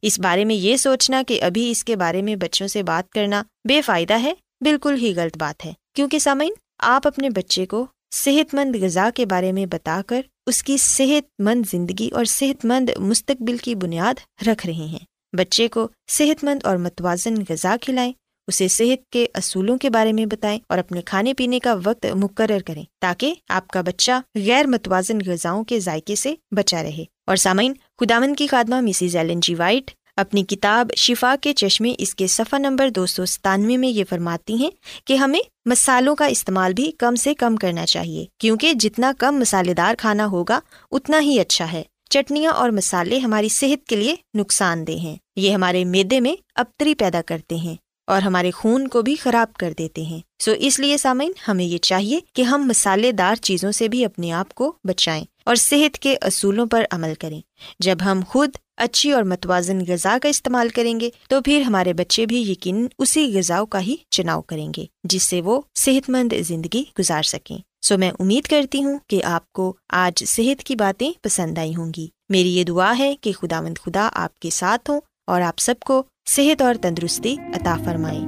اس 0.03 0.19
بارے 0.19 0.45
میں 0.45 0.55
یہ 0.55 0.75
سوچنا 0.75 1.23
کہ 1.27 1.43
ابھی 1.43 1.71
اس 1.71 1.83
کے 1.83 1.95
بارے 1.95 2.21
میں 2.21 2.35
بچوں 2.35 2.67
سے 2.67 2.83
بات 2.83 3.11
کرنا 3.11 3.43
بے 3.67 3.81
فائدہ 3.81 4.13
ہے، 4.13 4.33
بالکل 4.61 4.95
ہی 5.01 5.13
غلط 5.15 5.37
بات 5.37 5.65
ہے۔ 5.65 5.73
کیونکہ 5.95 6.19
سامعین، 6.19 6.53
آپ 6.79 7.07
اپنے 7.07 7.29
بچے 7.29 7.65
کو 7.65 7.85
صحت 8.15 8.53
مند 8.53 8.75
غذا 8.81 9.09
کے 9.15 9.25
بارے 9.25 9.51
میں 9.51 9.65
بتا 9.65 10.01
کر 10.07 10.21
اس 10.47 10.63
کی 10.63 10.77
صحت 10.77 11.41
مند 11.41 11.63
زندگی 11.71 12.09
اور 12.09 12.25
صحت 12.25 12.65
مند 12.65 12.89
مستقبل 12.99 13.57
کی 13.57 13.75
بنیاد 13.75 14.43
رکھ 14.47 14.65
رہے 14.65 14.73
ہیں۔ 14.73 15.35
بچے 15.37 15.67
کو 15.67 15.87
صحت 16.11 16.43
مند 16.43 16.65
اور 16.65 16.77
متوازن 16.77 17.33
غذا 17.49 17.75
کھلائیں، 17.81 18.13
اسے 18.47 18.67
صحت 18.67 19.09
کے 19.09 19.27
اصولوں 19.33 19.77
کے 19.77 19.89
بارے 19.89 20.13
میں 20.13 20.25
بتائیں 20.25 20.59
اور 20.69 20.77
اپنے 20.77 21.01
کھانے 21.01 21.33
پینے 21.33 21.59
کا 21.59 21.75
وقت 21.83 22.05
مقرر 22.05 22.59
کریں 22.59 22.83
تاکہ 23.01 23.33
آپ 23.49 23.67
کا 23.67 23.81
بچہ 23.81 24.11
غیر 24.35 24.67
متوازن 24.67 25.17
غذاؤں 25.25 25.63
کے 25.63 25.79
ذائقے 25.79 26.15
سے 26.15 26.35
بچا 26.51 26.83
رہے۔ 26.83 27.03
اور 27.27 27.35
سامعین 27.35 27.73
خداون 28.03 28.35
کی 28.35 28.47
خادمہ 28.47 28.81
مسز 28.81 29.15
ایلن 29.15 29.39
جی 29.39 29.55
وائٹ 29.55 29.91
اپنی 30.17 30.43
کتاب 30.43 30.87
شفا 30.97 31.35
کے 31.41 31.53
چشمے 31.53 31.93
اس 31.97 32.15
کے 32.15 32.27
صفحہ 32.27 32.59
نمبر 32.59 32.89
دو 32.89 33.05
سو 33.05 33.25
ستانوے 33.25 33.77
میں 33.77 33.89
یہ 33.89 34.03
فرماتی 34.09 34.55
ہیں 34.55 34.69
کہ 35.05 35.13
ہمیں 35.13 35.39
مسالوں 35.65 36.15
کا 36.15 36.25
استعمال 36.25 36.73
بھی 36.73 36.91
کم 36.91 37.15
سے 37.15 37.33
کم 37.33 37.55
کرنا 37.55 37.85
چاہیے، 37.85 38.25
کیونکہ 38.39 38.73
جتنا 38.73 39.11
کم 39.19 39.35
مسالے 39.39 39.73
دار 39.73 39.95
کھانا 39.97 40.25
ہوگا، 40.25 40.59
اتنا 40.91 41.21
ہی 41.21 41.39
اچھا 41.39 41.71
ہے۔ 41.71 41.83
چٹنیاں 42.09 42.51
اور 42.51 42.69
مسالے 42.69 43.17
ہماری 43.17 43.49
صحت 43.49 43.87
کے 43.87 43.95
لیے 43.95 44.15
نقصان 44.33 44.87
دہ 44.87 44.91
ہیں۔ 44.91 45.15
یہ 45.35 45.53
ہمارے 45.53 45.85
میدے 45.85 46.19
میں 46.19 46.35
ابتری 46.55 46.95
پیدا 46.95 47.21
کرتے 47.25 47.55
ہیں۔ 47.55 47.75
اور 48.07 48.21
ہمارے 48.21 48.51
خون 48.51 48.87
کو 48.87 49.01
بھی 49.01 49.15
خراب 49.15 49.53
کر 49.53 49.73
دیتے 49.77 50.01
ہیں۔ 50.01 50.19
سو 50.39 50.51
اس 50.57 50.79
لیے 50.79 50.97
سامعین، 50.97 51.31
ہمیں 51.47 51.65
یہ 51.65 51.77
چاہیے 51.77 52.19
کہ 52.33 52.41
ہم 52.41 52.67
مسالے 52.67 53.11
دار 53.11 53.35
چیزوں 53.35 53.71
سے 53.71 53.87
بھی 53.87 54.05
اپنے 54.05 54.31
آپ 54.31 54.53
کو 54.53 54.73
بچائیں 54.83 55.25
اور 55.45 55.55
صحت 55.55 55.97
کے 55.97 56.17
اصولوں 56.21 56.65
پر 56.65 56.85
عمل 56.91 57.13
کریں۔ 57.19 57.41
جب 57.79 57.97
ہم 58.05 58.19
خود 58.27 58.49
اچھی 58.77 59.11
اور 59.11 59.23
متوازن 59.23 59.79
غذا 59.87 60.17
کا 60.21 60.29
استعمال 60.29 60.69
کریں 60.69 60.99
گے، 60.99 61.09
تو 61.29 61.41
پھر 61.41 61.61
ہمارے 61.61 61.93
بچے 61.93 62.25
بھی 62.25 62.51
یقین 62.51 62.87
اسی 62.99 63.37
غذا 63.37 63.59
کا 63.69 63.81
ہی 63.81 63.95
چناؤ 64.09 64.41
کریں 64.41 64.71
گے، 64.77 64.85
جس 65.03 65.23
سے 65.23 65.41
وہ 65.41 65.61
صحت 65.75 66.09
مند 66.09 66.33
زندگی 66.41 66.83
گزار 66.99 67.23
سکیں۔ 67.23 67.57
سو 67.81 67.97
میں 67.97 68.11
امید 68.19 68.43
کرتی 68.43 68.83
ہوں 68.83 68.99
کہ 69.07 69.23
آپ 69.23 69.53
کو 69.53 69.73
آج 69.89 70.23
صحت 70.25 70.63
کی 70.63 70.75
باتیں 70.75 71.11
پسند 71.21 71.57
آئی 71.57 71.75
ہوں 71.75 71.91
گی۔ 71.97 72.07
میری 72.29 72.57
یہ 72.57 72.63
دعا 72.63 72.97
ہے 72.97 73.15
کہ 73.21 73.31
خدا 73.31 73.61
مند 73.61 73.77
خدا 73.77 74.09
آپ 74.13 74.39
کے 74.39 74.49
ساتھ 74.49 74.89
ہوں 74.89 75.01
اور 75.27 75.41
آپ 75.41 75.59
سب 75.59 75.75
کو 75.85 76.03
صحت 76.25 76.61
اور 76.61 76.75
تندرستی 76.81 77.35
عطا 77.55 77.77
فرمائیں 77.85 78.27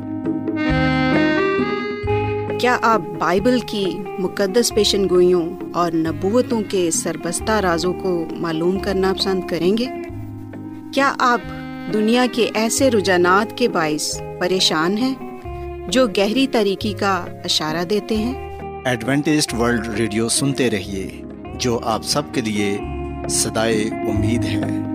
کیا 2.60 2.78
آپ 2.82 3.02
بائبل 3.20 3.60
کی 3.60 3.98
مقدس 4.20 4.76
پیشن 4.76 5.10
گوئیوں 5.10 5.50
اور 5.74 5.92
نبوتوں 5.92 6.62
کے 6.70 6.92
سربستہ 6.92 7.52
رازوں 7.52 7.94
کو 7.94 8.26
معلوم 8.32 8.80
کرنا 8.80 9.14
پسند 9.14 9.48
کریں 9.48 9.78
گے؟ 9.78 9.86
کیا 10.94 11.14
آپ 11.20 11.42
دنیا 11.94 12.26
کے 12.32 12.50
ایسے 12.54 12.92
رجحانات 12.92 13.58
کے 13.58 13.70
باعث 13.70 14.22
پریشان 14.40 14.98
ہیں 14.98 15.16
جو 15.90 16.08
گہری 16.08 16.48
طریقے 16.48 16.94
کا 16.94 17.26
اشارہ 17.44 17.84
دیتے 17.84 18.18
ہیں؟ 18.18 18.60
ایڈوینٹسڈ 18.86 19.54
ورلڈ 19.54 19.88
ریڈیو 19.88 20.30
سنتے 20.30 20.72
رہیے 20.72 21.22
جو 21.56 21.80
آپ 21.84 22.04
سب 22.04 22.22
کے 22.34 22.42
لیے 22.42 22.80
صدائے 23.30 23.84
امید 23.84 24.46
ہے۔ 24.46 24.95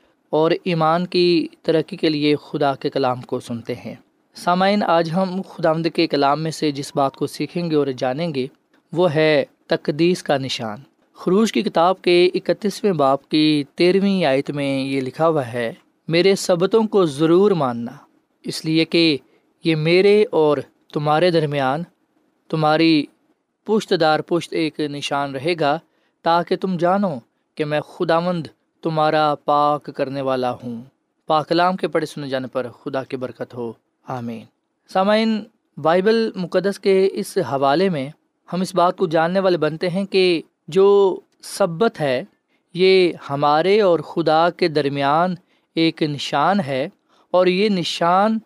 اور 0.31 0.51
ایمان 0.63 1.07
کی 1.07 1.47
ترقی 1.61 1.97
کے 1.97 2.09
لیے 2.09 2.35
خدا 2.35 2.75
کے 2.75 2.89
کلام 2.89 3.21
کو 3.21 3.39
سنتے 3.39 3.75
ہیں۔ 3.75 3.95
سامعین، 4.35 4.83
آج 4.83 5.11
ہم 5.11 5.41
خدا 5.41 5.73
کے 5.93 6.07
کلام 6.07 6.43
میں 6.43 6.51
سے 6.51 6.71
جس 6.71 6.91
بات 6.95 7.15
کو 7.15 7.27
سیکھیں 7.27 7.69
گے 7.71 7.75
اور 7.75 7.87
جانیں 7.87 8.33
گے، 8.35 8.47
وہ 8.93 9.13
ہے 9.13 9.43
تقدیس 9.67 10.23
کا 10.23 10.37
نشان۔ 10.37 10.77
خروش 11.13 11.51
کی 11.51 11.61
کتاب 11.61 12.01
کے 12.01 12.29
اکتیسویں 12.33 12.93
باپ 12.93 13.29
کی 13.29 13.63
تیرہویں 13.75 14.25
آیت 14.25 14.51
میں 14.51 14.79
یہ 14.83 15.01
لکھا 15.01 15.27
ہوا 15.27 15.47
ہے، 15.53 15.73
میرے 16.07 16.35
سبتوں 16.35 16.83
کو 16.83 17.05
ضرور 17.05 17.51
ماننا۔ 17.51 17.91
اس 18.43 18.65
لیے 18.65 18.85
کہ 18.85 19.17
یہ 19.63 19.75
میرے 19.75 20.25
اور 20.31 20.57
تمہارے 20.93 21.31
درمیان 21.31 21.83
تمہاری 22.49 23.05
پشت 23.65 23.93
دار 24.01 24.19
پشت 24.19 24.53
ایک 24.53 24.79
نشان 24.79 25.35
رہے 25.35 25.53
گا، 25.59 25.79
تاکہ 26.21 26.55
تم 26.55 26.77
جانو 26.77 27.15
کہ 27.55 27.65
میں 27.65 27.81
خدا 27.81 28.19
مند 28.19 28.47
تمہارا 28.81 29.35
پاک 29.45 29.89
کرنے 29.95 30.21
والا 30.21 30.51
ہوں۔ 30.51 30.81
پاکلام 31.27 31.75
کے 31.75 31.87
پڑھے 31.87 32.05
سنے 32.05 32.29
جانے 32.29 32.47
پر 32.47 32.67
خدا 32.83 33.03
کی 33.03 33.17
برکت 33.17 33.53
ہو۔ 33.53 33.73
آمین۔ 34.07 34.43
سامعین، 34.89 35.43
بائبل 35.77 36.31
مقدس 36.35 36.79
کے 36.79 37.09
اس 37.11 37.37
حوالے 37.37 37.89
میں 37.89 38.09
ہم 38.53 38.61
اس 38.61 38.75
بات 38.75 38.97
کو 38.97 39.07
جاننے 39.07 39.39
والے 39.39 39.57
بنتے 39.57 39.89
ہیں 39.89 40.05
کہ 40.05 40.41
جو 40.67 41.19
سبت 41.43 42.01
ہے، 42.01 42.23
یہ 42.73 43.13
ہمارے 43.29 43.81
اور 43.81 43.99
خدا 43.99 44.49
کے 44.49 44.67
درمیان 44.67 45.35
ایک 45.75 46.03
نشان 46.03 46.59
ہے 46.59 46.89
اور 47.31 47.47
یہ 47.47 47.69
نشان 47.69 48.37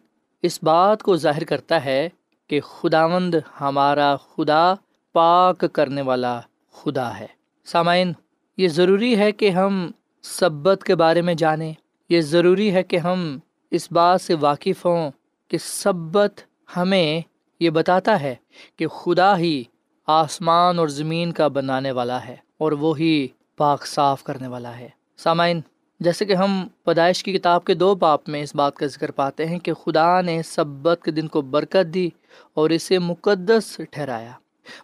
اس 0.42 0.60
بات 0.64 1.04
کو 1.04 1.16
ظاہر 1.16 1.44
کرتا 1.44 1.86
ہے 1.86 2.10
کہ 2.48 2.62
خدا 2.62 3.08
مند 3.08 3.36
ہمارا 3.62 4.16
خدا 4.16 4.74
پاک 5.14 5.66
کرنے 5.74 6.02
والا 6.02 6.42
خدا 6.72 7.20
ہے۔ 7.20 7.28
سامعین، 7.66 8.14
یہ 8.58 8.68
ضروری 8.68 9.18
ہے 9.18 9.32
کہ 9.32 9.50
ہم 9.50 9.92
سبت 10.26 10.84
کے 10.84 10.96
بارے 10.96 11.22
میں 11.22 11.34
جانیں۔ 11.34 11.74
یہ 12.10 12.22
ضروری 12.22 12.74
ہے 12.74 12.84
کہ 12.84 12.98
ہم 12.98 13.40
اس 13.72 13.92
بات 13.92 14.22
سے 14.22 14.34
واقف 14.34 14.86
ہوں 14.86 15.12
کہ 15.48 15.58
سبت 15.58 16.42
ہمیں 16.78 17.22
یہ 17.60 17.70
بتاتا 17.70 18.22
ہے 18.22 18.36
کہ 18.76 18.88
خدا 18.88 19.38
ہی 19.38 19.64
آسمان 20.08 20.80
اور 20.80 20.88
زمین 20.88 21.32
کا 21.32 21.48
بنانے 21.48 21.92
والا 21.92 22.26
ہے 22.26 22.36
اور 22.58 22.72
وہی 22.72 23.28
پاک 23.58 23.88
صاف 23.88 24.24
کرنے 24.24 24.48
والا 24.48 24.78
ہے۔ 24.78 24.90
سامعین، 25.18 25.62
جیسے 26.00 26.26
کہ 26.26 26.34
ہم 26.34 26.68
پیدائش 26.84 27.24
کی 27.24 27.34
کتاب 27.34 27.66
کے 27.66 27.74
دو 27.74 27.96
باپ 27.96 28.30
میں 28.30 28.44
اس 28.44 28.56
بات 28.56 28.76
کا 28.76 28.86
ذکر 28.86 29.12
پاتے 29.12 29.46
ہیں 29.46 29.60
کہ 29.60 29.74
خدا 29.74 30.22
نے 30.22 30.42
سبت 30.44 31.00
کے 31.04 31.12
دن 31.12 31.28
کو 31.28 31.42
برکت 31.42 31.94
دی 31.94 32.10
اور 32.54 32.70
اسے 32.70 33.00
مقدس 33.00 33.82
ٹھہرایا۔ 33.92 34.32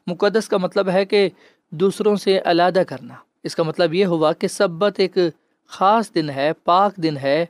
مقدس 0.08 0.48
کا 0.48 0.58
مطلب 0.58 0.90
ہے 0.90 1.06
کہ 1.06 1.30
دوسروں 1.70 2.16
سے 2.16 2.40
علیحدہ 2.46 2.84
کرنا۔ 2.88 3.14
اس 3.44 3.56
کا 3.56 3.64
مطلب 3.64 3.94
یہ 3.94 4.06
ہوا 4.06 4.34
کہ 4.34 4.48
سبت 4.48 5.00
ایک 5.00 5.18
خاص 5.68 6.14
دن 6.16 6.30
ہے، 6.30 6.52
پاک 6.64 6.96
دن 6.96 7.18
ہے، 7.18 7.46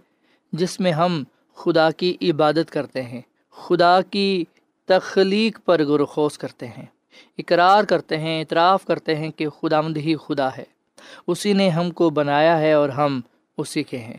جس 0.52 0.80
میں 0.80 0.92
ہم 0.92 1.24
خدا 1.56 1.92
کی 1.92 2.18
عبادت 2.22 2.72
کرتے 2.72 3.04
ہیں، 3.04 3.22
خدا 3.52 4.02
کی 4.02 4.46
تخلیق 4.86 5.60
پر 5.66 5.84
غرخوز 5.86 6.38
کرتے 6.38 6.68
ہیں، 6.68 6.86
اقرار 7.38 7.84
کرتے 7.84 8.18
ہیں، 8.18 8.40
اعتراف 8.40 8.86
کرتے 8.86 9.16
ہیں 9.16 9.30
کہ 9.30 9.50
خدا 9.50 9.82
مند 9.82 9.98
ہی 9.98 10.16
خدا 10.16 10.50
ہے۔ 10.58 10.64
اسی 11.28 11.54
نے 11.54 11.70
ہم 11.70 11.92
کو 11.92 12.10
بنایا 12.10 12.60
ہے 12.60 12.74
اور 12.74 12.90
ہم 12.90 13.20
اسی 13.58 13.84
کے 13.84 13.98
ہیں۔ 13.98 14.18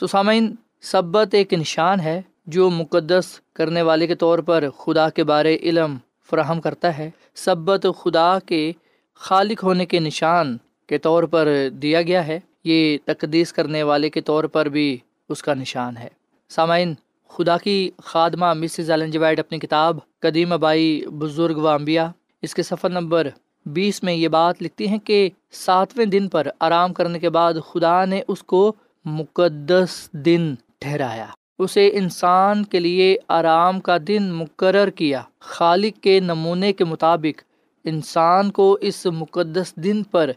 سسامین 0.00 0.54
سبت 0.80 1.34
ایک 1.34 1.52
نشان 1.54 2.00
ہے 2.00 2.22
جو 2.46 2.70
مقدس 2.70 3.40
کرنے 3.52 3.82
والے 3.82 4.06
کے 4.06 4.14
طور 4.14 4.38
پر 4.38 4.70
خدا 4.70 5.08
کے 5.10 5.24
بارے 5.24 5.56
علم 5.62 5.96
فراہم 6.30 6.60
کرتا 6.60 6.98
ہے۔ 6.98 7.10
سبت 7.34 7.86
خدا 8.00 8.38
کے 8.38 8.72
خالق 9.14 9.64
ہونے 9.64 9.86
کے 9.86 9.98
نشان 9.98 10.56
کے 10.90 10.98
طور 10.98 11.22
پر 11.22 11.68
دیا 11.82 12.02
گیا 12.02 12.26
ہے، 12.26 12.40
یہ 12.64 12.98
تقدیس 13.04 13.52
کرنے 13.52 13.82
والے 13.82 14.10
کے 14.10 14.20
طور 14.20 14.44
پر 14.44 14.66
بھی 14.66 14.98
اس 15.28 15.42
کا 15.42 15.54
نشان 15.54 15.96
ہے۔ 15.96 16.08
سامعین، 16.48 16.94
خدا 17.28 17.58
کی 17.58 17.90
خادمہ 18.04 18.54
مسز 18.54 18.90
ایلنجوائڈ 18.90 19.36
جی 19.36 19.40
اپنی 19.40 19.58
کتاب 19.58 19.98
قدیم 20.20 20.60
بائی 20.60 21.06
بزرگ 21.06 21.56
و 21.56 21.68
امبیا 21.68 22.10
اس 22.42 22.54
کے 22.54 22.62
سفر 22.62 22.90
نمبر 22.90 23.28
بیس 23.66 24.02
میں 24.02 24.12
یہ 24.12 24.28
بات 24.28 24.62
لکھتی 24.62 24.88
ہیں 24.88 24.98
کہ 24.98 25.30
ساتویں 25.52 26.06
دن 26.06 26.28
پر 26.28 26.46
آرام 26.60 26.92
کرنے 26.92 27.18
کے 27.18 27.30
بعد 27.30 27.54
خدا 27.68 28.04
نے 28.04 28.22
اس 28.28 28.42
کو 28.42 28.72
مقدس 29.04 30.08
دن 30.12 30.54
ٹھہرایا۔ 30.78 31.26
اسے 31.58 31.90
انسان 31.92 32.64
کے 32.64 32.80
لیے 32.80 33.16
آرام 33.28 33.80
کا 33.80 33.96
دن 34.08 34.32
مقرر 34.32 34.90
کیا۔ 34.90 35.22
خالق 35.38 36.02
کے 36.02 36.20
نمونے 36.20 36.72
کے 36.72 36.84
مطابق 36.84 37.42
انسان 37.84 38.50
کو 38.50 38.78
اس 38.80 39.06
مقدس 39.06 39.76
دن 39.76 40.02
پر 40.02 40.30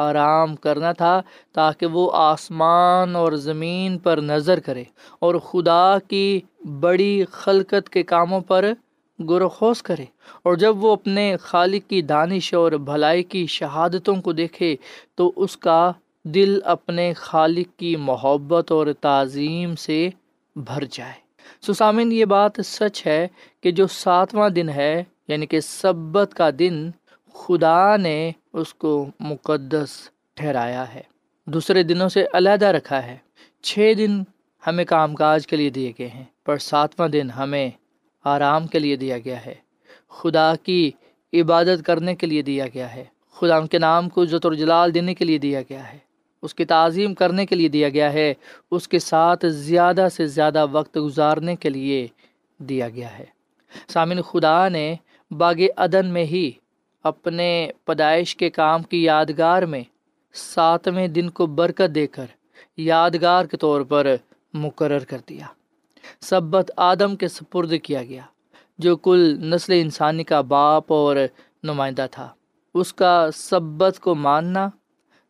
آرام 0.00 0.56
کرنا 0.56 0.92
تھا 0.92 1.22
تاکہ 1.52 1.86
وہ 1.86 2.10
آسمان 2.14 3.16
اور 3.16 3.32
زمین 3.32 3.98
پر 3.98 4.18
نظر 4.18 4.60
کرے 4.60 4.84
اور 5.18 5.34
خدا 5.34 5.98
کی 6.08 6.40
بڑی 6.80 7.24
خلقت 7.30 7.88
کے 7.88 8.02
کاموں 8.02 8.40
پر 8.40 8.72
گرخوز 9.18 9.82
کرے۔ 9.82 10.04
اور 10.42 10.54
جب 10.54 10.84
وہ 10.84 10.92
اپنے 10.92 11.36
خالق 11.40 11.90
کی 11.90 12.02
دانش 12.02 12.54
اور 12.54 12.72
بھلائی 12.72 13.22
کی 13.22 13.46
شہادتوں 13.46 14.16
کو 14.16 14.32
دیکھے 14.32 14.76
تو 15.14 15.32
اس 15.36 15.56
کا 15.56 15.92
دل 16.24 16.58
اپنے 16.64 17.12
خالق 17.12 17.78
کی 17.78 17.96
محبت 17.96 18.72
اور 18.72 18.86
تعظیم 19.00 19.76
سے 19.76 20.08
بھر 20.56 20.84
جائے۔ 20.90 21.18
سسامن، 21.66 22.12
یہ 22.12 22.24
بات 22.24 22.52
سچ 22.64 23.06
ہے 23.06 23.28
کہ 23.60 23.70
جو 23.70 23.86
ساتواں 23.86 24.48
دن 24.48 24.68
ہے 24.68 25.04
یعنی 25.28 25.46
کہ 25.46 25.60
سبت 25.60 26.34
کا 26.34 26.50
دن 26.58 26.90
خدا 27.46 27.96
نے 27.96 28.30
اس 28.52 28.74
کو 28.74 29.06
مقدس 29.20 29.88
ٹھہرایا 30.34 30.94
ہے۔ 30.94 31.00
دوسرے 31.46 31.82
دنوں 31.82 32.08
سے 32.08 32.26
علیحدہ 32.32 32.66
رکھا 32.66 33.06
ہے۔ 33.06 33.16
چھ 33.62 33.92
دن 33.98 34.22
ہمیں 34.66 34.84
کام 34.84 35.14
کاج 35.14 35.46
کے 35.46 35.56
لیے 35.56 35.70
دیے 35.70 35.92
گئے 35.98 36.08
ہیں، 36.08 36.24
پر 36.44 36.56
ساتواں 36.56 37.08
دن 37.08 37.30
ہمیں 37.30 37.70
آرام 38.24 38.66
کے 38.66 38.78
لیے 38.78 38.96
دیا 38.96 39.18
گیا 39.18 39.46
ہے۔ 39.46 39.54
خدا 40.08 40.52
کی 40.62 40.90
عبادت 41.32 41.86
کرنے 41.86 42.14
کے 42.14 42.26
لیے 42.26 42.42
دیا 42.42 42.66
گیا 42.74 42.94
ہے۔ 42.94 43.04
خدا 43.32 43.56
ان 43.56 43.66
کے 43.66 43.78
نام 43.78 44.08
کو 44.08 44.22
عزت 44.22 44.44
اور 44.44 44.52
جلال 44.52 44.94
دینے 44.94 45.14
کے 45.14 45.24
لیے 45.24 45.38
دیا 45.38 45.62
گیا 45.62 45.92
ہے۔ 45.92 45.98
اس 46.42 46.54
کی 46.54 46.64
تعظیم 46.64 47.14
کرنے 47.14 47.46
کے 47.46 47.54
لیے 47.54 47.68
دیا 47.68 47.88
گیا 47.88 48.12
ہے۔ 48.12 48.34
اس 48.70 48.88
کے 48.88 48.98
ساتھ 48.98 49.46
زیادہ 49.46 50.06
سے 50.12 50.26
زیادہ 50.26 50.66
وقت 50.72 50.98
گزارنے 50.98 51.56
کے 51.56 51.68
لیے 51.68 52.06
دیا 52.58 52.88
گیا 52.88 53.18
ہے۔ 53.18 53.24
سامن 53.88 54.22
خدا 54.22 54.68
نے 54.68 54.94
باغ 55.30 55.54
عدن 55.76 56.06
میں 56.06 56.24
ہی 56.24 56.50
اپنے 57.02 57.70
پیدائش 57.84 58.36
کے 58.36 58.50
کام 58.50 58.82
کی 58.82 59.04
یادگار 59.04 59.62
میں 59.62 59.82
ساتویں 60.32 61.08
دن 61.08 61.30
کو 61.30 61.46
برکت 61.46 61.94
دے 61.94 62.06
کر 62.06 62.26
یادگار 62.76 63.44
کے 63.44 63.56
طور 63.56 63.80
پر 63.80 64.06
مقرر 64.54 64.98
کر 64.98 65.18
دیا۔ 65.28 65.46
سبت 66.20 66.70
آدم 66.76 67.16
کے 67.16 67.28
سپرد 67.28 67.72
کیا 67.82 68.02
گیا، 68.02 68.22
جو 68.78 68.96
کل 68.96 69.38
نسل 69.40 69.72
انسانی 69.72 70.24
کا 70.24 70.40
باپ 70.40 70.92
اور 70.92 71.16
نمائندہ 71.62 72.06
تھا۔ 72.10 72.28
اس 72.74 72.92
کا 72.92 73.28
سبت 73.34 74.00
کو 74.00 74.14
ماننا 74.14 74.68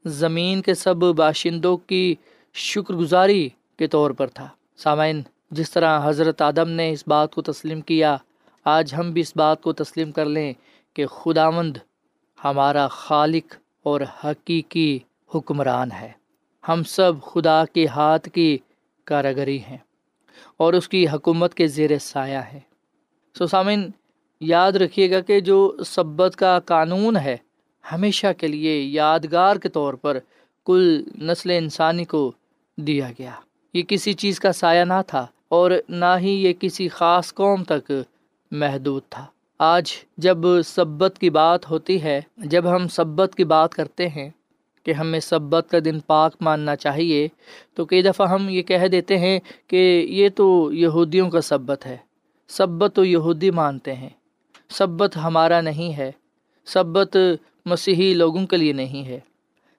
زمین 0.05 0.63
کے 0.63 0.75
سب 0.75 0.97
باشندوں 0.97 1.77
کی 1.77 2.15
شکر 2.55 2.95
گزاری 2.95 3.49
کے 3.79 3.87
طور 3.87 4.11
پر 4.11 4.27
تھا۔ 4.27 4.49
سامعین، 4.77 5.23
جس 5.51 5.71
طرح 5.71 6.09
حضرت 6.09 6.43
آدم 6.43 6.69
نے 6.69 6.91
اس 6.91 7.05
بات 7.07 7.35
کو 7.35 7.43
تسلیم 7.43 7.81
کیا، 7.81 8.17
آج 8.65 8.95
ہم 8.95 9.11
بھی 9.11 9.21
اس 9.21 9.37
بات 9.37 9.63
کو 9.63 9.73
تسلیم 9.73 10.13
کر 10.13 10.25
لیں۔ 10.25 10.53
کہ 10.95 11.07
خدا 11.07 11.51
مند 11.51 11.77
ہمارا 12.45 12.89
خالق 12.89 13.57
اور 13.83 14.01
حقیقی 14.25 14.99
حکمران 15.35 15.93
ہے۔ 15.93 16.13
ہم 16.69 16.83
سب 16.83 17.13
خدا 17.23 17.65
کے 17.65 17.87
ہاتھ 17.87 18.29
کی 18.29 18.59
کاراگری 19.05 19.59
ہیں 19.59 19.79
اور 20.57 20.73
اس 20.73 20.89
کی 20.89 21.09
حکومت 21.09 21.55
کے 21.55 21.67
زیر 21.67 21.99
سایہ 21.99 22.39
ہے 22.39 22.61
سو 23.39 23.47
سامن 23.47 23.89
یاد 24.41 24.73
رکھیے 24.73 25.11
گا 25.11 25.21
کہ 25.21 25.41
جو 25.41 25.77
سبت 25.87 26.37
کا 26.37 26.59
قانون 26.61 27.17
ہے، 27.17 27.37
ہمیشہ 27.93 28.27
کے 28.39 28.47
لیے 28.47 28.81
یادگار 28.81 29.57
کے 29.57 29.69
طور 29.69 29.95
پر 29.95 30.19
کل 30.67 31.05
نسل 31.19 31.51
انسانی 31.51 32.05
کو 32.05 32.33
دیا 32.77 33.09
گیا۔ 33.19 33.35
یہ 33.75 33.83
کسی 33.83 34.13
چیز 34.13 34.41
کا 34.41 34.53
سایہ 34.53 34.85
نہ 34.85 35.01
تھا 35.07 35.27
اور 35.49 35.71
نہ 35.89 36.19
ہی 36.21 36.31
یہ 36.31 36.53
کسی 36.61 36.89
خاص 36.89 37.35
قوم 37.35 37.65
تک 37.65 37.93
محدود 38.51 39.03
تھا۔ 39.09 39.27
آج 39.63 39.93
جب 40.17 40.39
سبت 40.65 41.19
کی 41.19 41.31
بات 41.31 41.71
ہوتی 41.71 42.03
ہے، 42.03 42.21
جب 42.37 42.77
ہم 42.77 42.89
سبت 42.89 43.35
کی 43.35 43.45
بات 43.45 43.75
کرتے 43.75 44.09
ہیں 44.09 44.31
کہ 44.85 44.93
ہمیں 44.93 45.21
سبت 45.21 45.71
کا 45.71 45.79
دن 45.85 46.01
پاک 46.01 46.37
ماننا 46.41 46.77
چاہیے، 46.77 47.29
تو 47.75 47.85
کئی 47.85 48.03
دفعہ 48.03 48.29
ہم 48.29 48.49
یہ 48.49 48.63
کہہ 48.63 48.87
دیتے 48.87 49.19
ہیں 49.19 49.41
کہ 49.67 50.07
یہ 50.11 50.29
تو 50.37 50.73
یہودیوں 50.73 51.31
کا 51.31 51.41
سبت 51.41 51.87
ہے۔ 51.87 51.97
سبت 52.49 52.95
تو 52.95 53.05
یہودی 53.05 53.51
مانتے 53.51 53.95
ہیں۔ 53.95 54.09
سبت 54.69 55.17
ہمارا 55.17 55.61
نہیں 55.61 55.97
ہے۔ 55.97 56.13
سبت 56.65 57.17
مسیحی 57.67 58.15
لوگوں 58.15 58.47
کے 58.47 58.57
لیے 58.57 58.73
نہیں 58.73 59.07
ہے۔ 59.07 59.21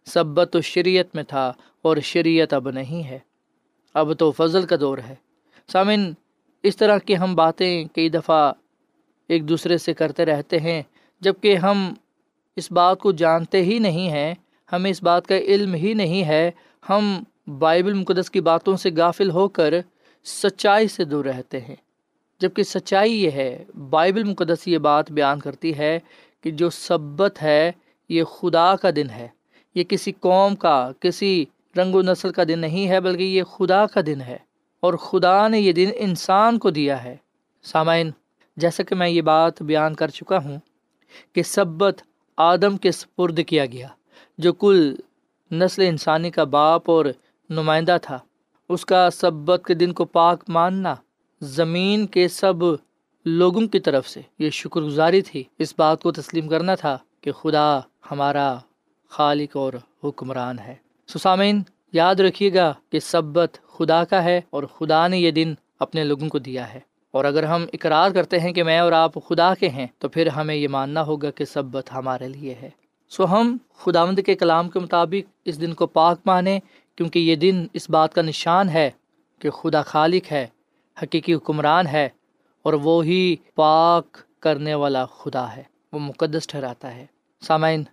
سبت 0.05 0.49
تو 0.51 0.61
شریعت 0.61 1.15
میں 1.15 1.23
تھا 1.23 1.53
اور 1.81 1.97
شریعت 1.97 2.53
اب 2.53 2.69
نہیں 2.69 3.03
ہے۔ 3.03 3.19
اب 3.93 4.13
تو 4.19 4.31
فضل 4.31 4.61
کا 4.61 4.75
دور 4.79 4.97
ہے۔ 4.97 5.15
سامن 5.71 6.11
اس 6.63 6.77
طرح 6.77 6.97
کی 6.97 7.17
ہم 7.17 7.35
باتیں 7.35 7.85
کئی 7.95 8.09
دفعہ 8.09 8.53
ایک 9.27 9.49
دوسرے 9.49 9.77
سے 9.77 9.93
کرتے 9.93 10.25
رہتے 10.25 10.60
ہیں 10.60 10.84
جبکہ 11.19 11.55
ہم 11.55 11.93
اس 12.55 12.71
بات 12.71 12.99
کو 12.99 13.12
جانتے 13.12 13.63
ہی 13.63 13.79
نہیں 13.79 14.10
ہیں، 14.10 14.34
ہمیں 14.73 14.91
اس 14.91 15.03
بات 15.03 15.27
کا 15.27 15.38
علم 15.38 15.73
ہی 15.73 15.93
نہیں 15.93 16.23
ہے۔ 16.23 16.51
ہم 16.89 17.23
بائبل 17.60 17.93
مقدس 17.93 18.29
کی 18.29 18.41
باتوں 18.41 18.77
سے 18.77 18.89
غافل 18.97 19.29
ہو 19.29 19.47
کر 19.47 19.73
سچائی 20.23 20.88
سے 20.88 21.05
دور 21.05 21.25
رہتے 21.25 21.62
ہیں۔ 21.62 21.75
جبکہ 22.39 22.63
سچائی 22.63 23.23
یہ 23.23 23.31
ہے، 23.31 23.63
بائبل 23.89 24.23
مقدس 24.23 24.67
یہ 24.67 24.77
بات 24.77 25.12
بیان 25.12 25.39
کرتی 25.39 25.77
ہے 25.77 25.99
کہ 26.41 26.51
جو 26.51 26.69
سبت 26.69 27.41
ہے، 27.41 27.71
یہ 28.10 28.23
خدا 28.23 28.75
کا 28.75 28.89
دن 28.95 29.10
ہے۔ 29.10 29.27
یہ 29.75 29.84
کسی 29.84 30.12
قوم 30.19 30.55
کا، 30.55 30.91
کسی 30.99 31.45
رنگ 31.77 31.95
و 31.95 32.01
نسل 32.01 32.31
کا 32.31 32.43
دن 32.47 32.60
نہیں 32.60 32.88
ہے، 32.88 32.99
بلکہ 32.99 33.23
یہ 33.23 33.43
خدا 33.43 33.86
کا 33.86 34.01
دن 34.05 34.21
ہے۔ 34.21 34.38
اور 34.79 34.93
خدا 34.93 35.47
نے 35.47 35.60
یہ 35.60 35.71
دن 35.71 35.89
انسان 35.95 36.60
کو 36.60 36.69
دیا 36.69 37.03
ہے۔ 37.03 37.15
سامعین 37.63 38.12
جیسا 38.57 38.83
کہ 38.83 38.95
میں 38.95 39.09
یہ 39.09 39.21
بات 39.21 39.61
بیان 39.61 39.93
کر 39.93 40.07
چکا 40.07 40.37
ہوں 40.37 40.57
کہ 41.33 41.43
سبت 41.43 42.01
آدم 42.37 42.77
کے 42.77 42.91
سپرد 42.91 43.39
کیا 43.47 43.65
گیا، 43.65 43.87
جو 44.37 44.53
کل 44.53 44.95
نسل 45.51 45.81
انسانی 45.81 46.31
کا 46.31 46.43
باپ 46.43 46.89
اور 46.89 47.05
نمائندہ 47.49 47.97
تھا۔ 48.01 48.19
اس 48.69 48.85
کا 48.85 49.09
سبت 49.09 49.61
کے 49.67 49.73
دن 49.73 49.93
کو 49.93 50.05
پاک 50.05 50.43
ماننا 50.47 50.95
زمین 51.41 52.07
کے 52.07 52.27
سب 52.27 52.55
لوگوں 53.25 53.67
کی 53.67 53.79
طرف 53.79 54.07
سے 54.09 54.21
یہ 54.39 54.49
شکر 54.49 54.81
گزاری 54.81 55.21
تھی۔ 55.21 55.43
اس 55.57 55.73
بات 55.77 56.01
کو 56.01 56.11
تسلیم 56.11 56.47
کرنا 56.47 56.75
تھا 56.75 56.97
کہ 57.21 57.31
خدا 57.31 57.79
ہمارا 58.11 58.57
خالق 59.09 59.57
اور 59.57 59.73
حکمران 60.03 60.59
ہے۔ 60.59 60.75
سسامین 61.07 61.61
یاد 61.93 62.15
رکھیے 62.15 62.53
گا 62.53 62.73
کہ 62.89 62.99
سبت 62.99 63.57
خدا 63.67 64.03
کا 64.03 64.23
ہے 64.23 64.41
اور 64.49 64.63
خدا 64.63 65.07
نے 65.07 65.17
یہ 65.17 65.31
دن 65.31 65.53
اپنے 65.79 66.03
لوگوں 66.03 66.29
کو 66.29 66.39
دیا 66.39 66.73
ہے۔ 66.73 66.79
اور 67.12 67.26
اگر 67.26 67.43
ہم 67.43 67.65
اقرار 67.74 68.12
کرتے 68.12 68.39
ہیں 68.39 68.54
کہ 68.54 68.63
میں 68.63 68.80
اور 68.80 68.91
آپ 68.91 69.12
خدا 69.28 69.54
کے 69.54 69.69
ہیں، 69.69 69.88
تو 69.97 70.10
پھر 70.10 70.28
ہمیں 70.28 70.56
یہ 70.56 70.67
ماننا 70.67 71.02
ہوگا 71.02 71.32
کہ 71.32 71.45
سبت 71.45 71.93
ہمارے 71.93 72.28
لیے 72.28 72.56
ہے۔ 72.62 72.69
سو 73.10 73.26
ہم 73.26 73.58
خداوند 73.78 74.19
کے 74.26 74.36
کلام 74.36 74.69
کے 74.69 74.80
مطابق 74.80 75.32
اس 75.45 75.62
دن 75.62 75.74
کو 75.74 75.88
پاک 75.88 76.19
مانیں، 76.26 76.60
کیونکہ 76.95 77.19
یہ 77.19 77.36
دن 77.36 77.65
اس 77.74 77.89
بات 77.89 78.13
کا 78.13 78.21
نشان 78.21 78.69
ہے 78.69 78.91
کہ 79.39 79.50
خدا 79.50 79.82
خالق 79.82 80.32
ہے، 80.32 80.47
حقیقی 81.04 81.34
حکمران 81.34 81.88
ہے، 81.88 82.10
اور 82.62 82.74
وہی 82.74 83.36
پاک 83.56 84.17
کرنے 84.39 84.74
والا 84.74 85.06
خدا 85.06 85.56
ہے۔ 85.56 85.63
وہ 85.91 86.00
مقدس 86.00 86.47
ٹھہراتا 86.47 86.95
ہے۔ 86.95 87.06
سامعین، 87.41 87.84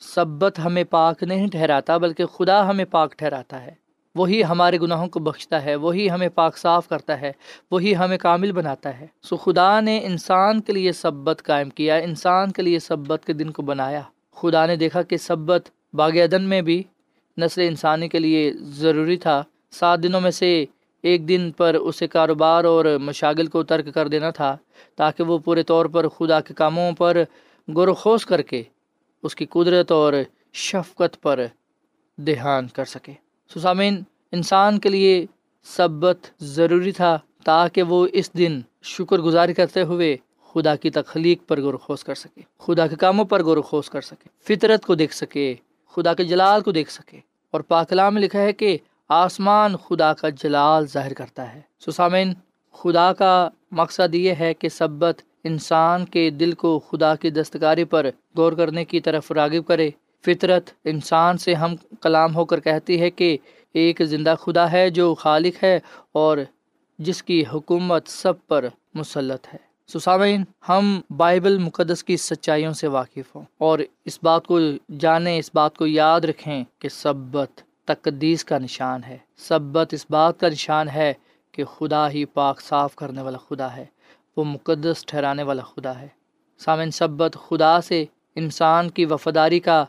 سبت 0.00 0.58
ہمیں 0.58 0.84
پاک 0.84 1.22
نہیں 1.22 1.46
ٹھہراتا، 1.48 1.96
بلکہ 1.96 2.26
خدا 2.26 2.68
ہمیں 2.70 2.84
پاک 2.84 3.12
ٹھہراتا 3.18 3.64
ہے۔ 3.64 3.85
وہی 4.16 4.44
ہمارے 4.44 4.80
گناہوں 4.80 5.08
کو 5.08 5.20
بخشتا 5.20 5.64
ہے، 5.64 5.74
وہی 5.74 6.10
ہمیں 6.10 6.28
پاک 6.28 6.56
صاف 6.56 6.88
کرتا 6.88 7.20
ہے، 7.20 7.32
وہی 7.70 7.96
ہمیں 7.96 8.18
کامل 8.18 8.52
بناتا 8.52 9.00
ہے۔ 9.00 9.06
سو 9.22 9.36
خدا 9.36 9.80
نے 9.80 10.06
انسان 10.06 10.60
کے 10.60 10.72
لیے 10.72 10.92
سبت 10.92 11.42
قائم 11.42 11.70
کیا، 11.70 11.96
انسان 11.96 12.52
کے 12.52 12.62
لیے 12.62 12.78
سبت 12.78 13.24
کے 13.26 13.32
دن 13.32 13.50
کو 13.50 13.62
بنایا۔ 13.62 14.00
خدا 14.34 14.66
نے 14.66 14.76
دیکھا 14.76 15.02
کہ 15.02 15.16
سبت 15.16 15.70
باغ 15.92 16.10
عدن 16.10 16.42
میں 16.42 16.62
بھی 16.62 16.82
نسل 17.38 17.60
انسانی 17.60 18.08
کے 18.08 18.18
لیے 18.18 18.52
ضروری 18.60 19.16
تھا۔ 19.16 19.42
سات 19.70 20.02
دنوں 20.02 20.20
میں 20.20 20.30
سے 20.30 20.64
ایک 21.02 21.28
دن 21.28 21.50
پر 21.56 21.74
اسے 21.74 22.06
کاروبار 22.06 22.64
اور 22.64 22.84
مشاغل 22.84 23.46
کو 23.46 23.62
ترک 23.62 23.94
کر 23.94 24.08
دینا 24.08 24.30
تھا، 24.30 24.56
تاکہ 24.96 25.22
وہ 25.22 25.38
پورے 25.38 25.62
طور 25.62 25.86
پر 25.86 26.08
خدا 26.08 26.40
کے 26.40 26.54
کاموں 26.54 26.92
پر 26.92 27.22
غور 27.74 27.88
و 27.88 27.94
خوش 27.94 28.26
کر 28.26 28.42
کے 28.42 28.62
اس 29.22 29.34
کی 29.34 29.46
قدرت 29.46 29.92
اور 29.92 30.12
شفقت 30.52 31.22
پر 31.22 31.46
دھیان 32.16 32.66
کر 32.66 32.84
سکے۔ 32.84 33.25
سسامین 33.54 34.02
انسان 34.32 34.78
کے 34.78 34.88
لیے 34.88 35.26
سبت 35.62 36.16
ضروری 36.40 36.92
تھا 36.92 37.18
تاکہ 37.44 37.82
وہ 37.82 38.06
اس 38.12 38.32
دن 38.32 38.60
شکر 38.82 39.18
گزاری 39.18 39.54
کرتے 39.54 39.82
ہوئے 39.82 40.16
خدا 40.52 40.76
کی 40.76 40.90
تخلیق 40.90 41.48
پر 41.48 41.60
غور 41.60 41.74
و 41.74 41.78
خوش 41.78 42.04
کر 42.04 42.14
سکے، 42.14 42.40
خدا 42.58 42.86
کے 42.86 42.96
کاموں 42.96 43.24
پر 43.24 43.42
غور 43.42 43.56
و 43.56 43.62
خوش 43.62 43.90
کر 43.90 44.00
سکے، 44.00 44.28
فطرت 44.44 44.86
کو 44.86 44.94
دیکھ 44.94 45.14
سکے، 45.14 45.54
خدا 45.90 46.14
کے 46.14 46.24
جلال 46.24 46.60
کو 46.60 46.72
دیکھ 46.72 46.92
سکے۔ 46.92 47.20
اور 47.50 47.60
پاکلام 47.60 48.14
میں 48.14 48.22
لکھا 48.22 48.40
ہے 48.40 48.52
کہ 48.52 48.78
آسمان 49.08 49.76
خدا 49.76 50.12
کا 50.12 50.28
جلال 50.28 50.86
ظاہر 50.86 51.14
کرتا 51.14 51.54
ہے۔ 51.54 51.60
سسامین 51.86 52.34
خدا 52.72 53.12
کا 53.12 53.48
مقصد 53.70 54.14
یہ 54.14 54.34
ہے 54.40 54.54
کہ 54.54 54.68
سبت 54.68 55.22
انسان 55.44 56.04
کے 56.04 56.30
دل 56.30 56.52
کو 56.52 56.78
خدا 56.78 57.14
کی 57.14 57.30
دستکاری 57.30 57.84
پر 57.84 58.10
غور 58.36 58.52
کرنے 58.52 58.84
کی 58.84 59.00
طرف 59.00 59.32
راغب 59.32 59.66
کرے۔ 59.66 59.90
فطرت 60.24 60.70
انسان 60.84 61.38
سے 61.38 61.54
ہم 61.54 61.76
کلام 62.00 62.34
ہو 62.34 62.44
کر 62.44 62.60
کہتی 62.60 63.00
ہے 63.00 63.10
کہ 63.10 63.38
ایک 63.72 64.02
زندہ 64.04 64.34
خدا 64.40 64.72
ہے 64.72 64.90
جو 64.90 65.14
خالق 65.14 65.64
ہے 65.64 65.80
اور 66.12 66.38
جس 66.98 67.22
کی 67.22 67.44
حکومت 67.52 68.08
سب 68.08 68.32
پر 68.46 68.64
مسلط 68.94 69.46
ہے۔ 69.54 69.58
سسامین 69.86 70.44
ہم 70.68 71.00
بائبل 71.16 71.58
مقدس 71.58 72.04
کی 72.04 72.16
سچائیوں 72.16 72.72
سے 72.72 72.86
واقف 72.86 73.36
ہوں 73.36 73.42
اور 73.58 73.78
اس 74.04 74.18
بات 74.22 74.46
کو 74.46 74.58
جانیں، 74.98 75.38
اس 75.38 75.50
بات 75.54 75.76
کو 75.76 75.86
یاد 75.86 76.20
رکھیں 76.20 76.64
کہ 76.78 76.88
سبت 76.88 77.60
تقدیس 77.84 78.44
کا 78.44 78.58
نشان 78.58 79.04
ہے۔ 79.04 79.18
سبت 79.36 79.94
اس 79.94 80.06
بات 80.10 80.40
کا 80.40 80.48
نشان 80.48 80.88
ہے 80.88 81.12
کہ 81.52 81.64
خدا 81.64 82.10
ہی 82.10 82.24
پاک 82.24 82.60
صاف 82.60 82.94
کرنے 82.96 83.22
والا 83.22 83.38
خدا 83.38 83.76
ہے، 83.76 83.84
وہ 84.36 84.44
مقدس 84.44 85.04
ٹھہرانے 85.06 85.42
والا 85.42 85.62
خدا 85.62 86.00
ہے۔ 86.00 86.08
سامن 86.58 86.90
سبت 86.90 87.36
خدا 87.48 87.80
سے 87.80 88.04
انسان 88.34 88.90
کی 88.90 89.04
وفاداری 89.04 89.60
کا 89.60 89.84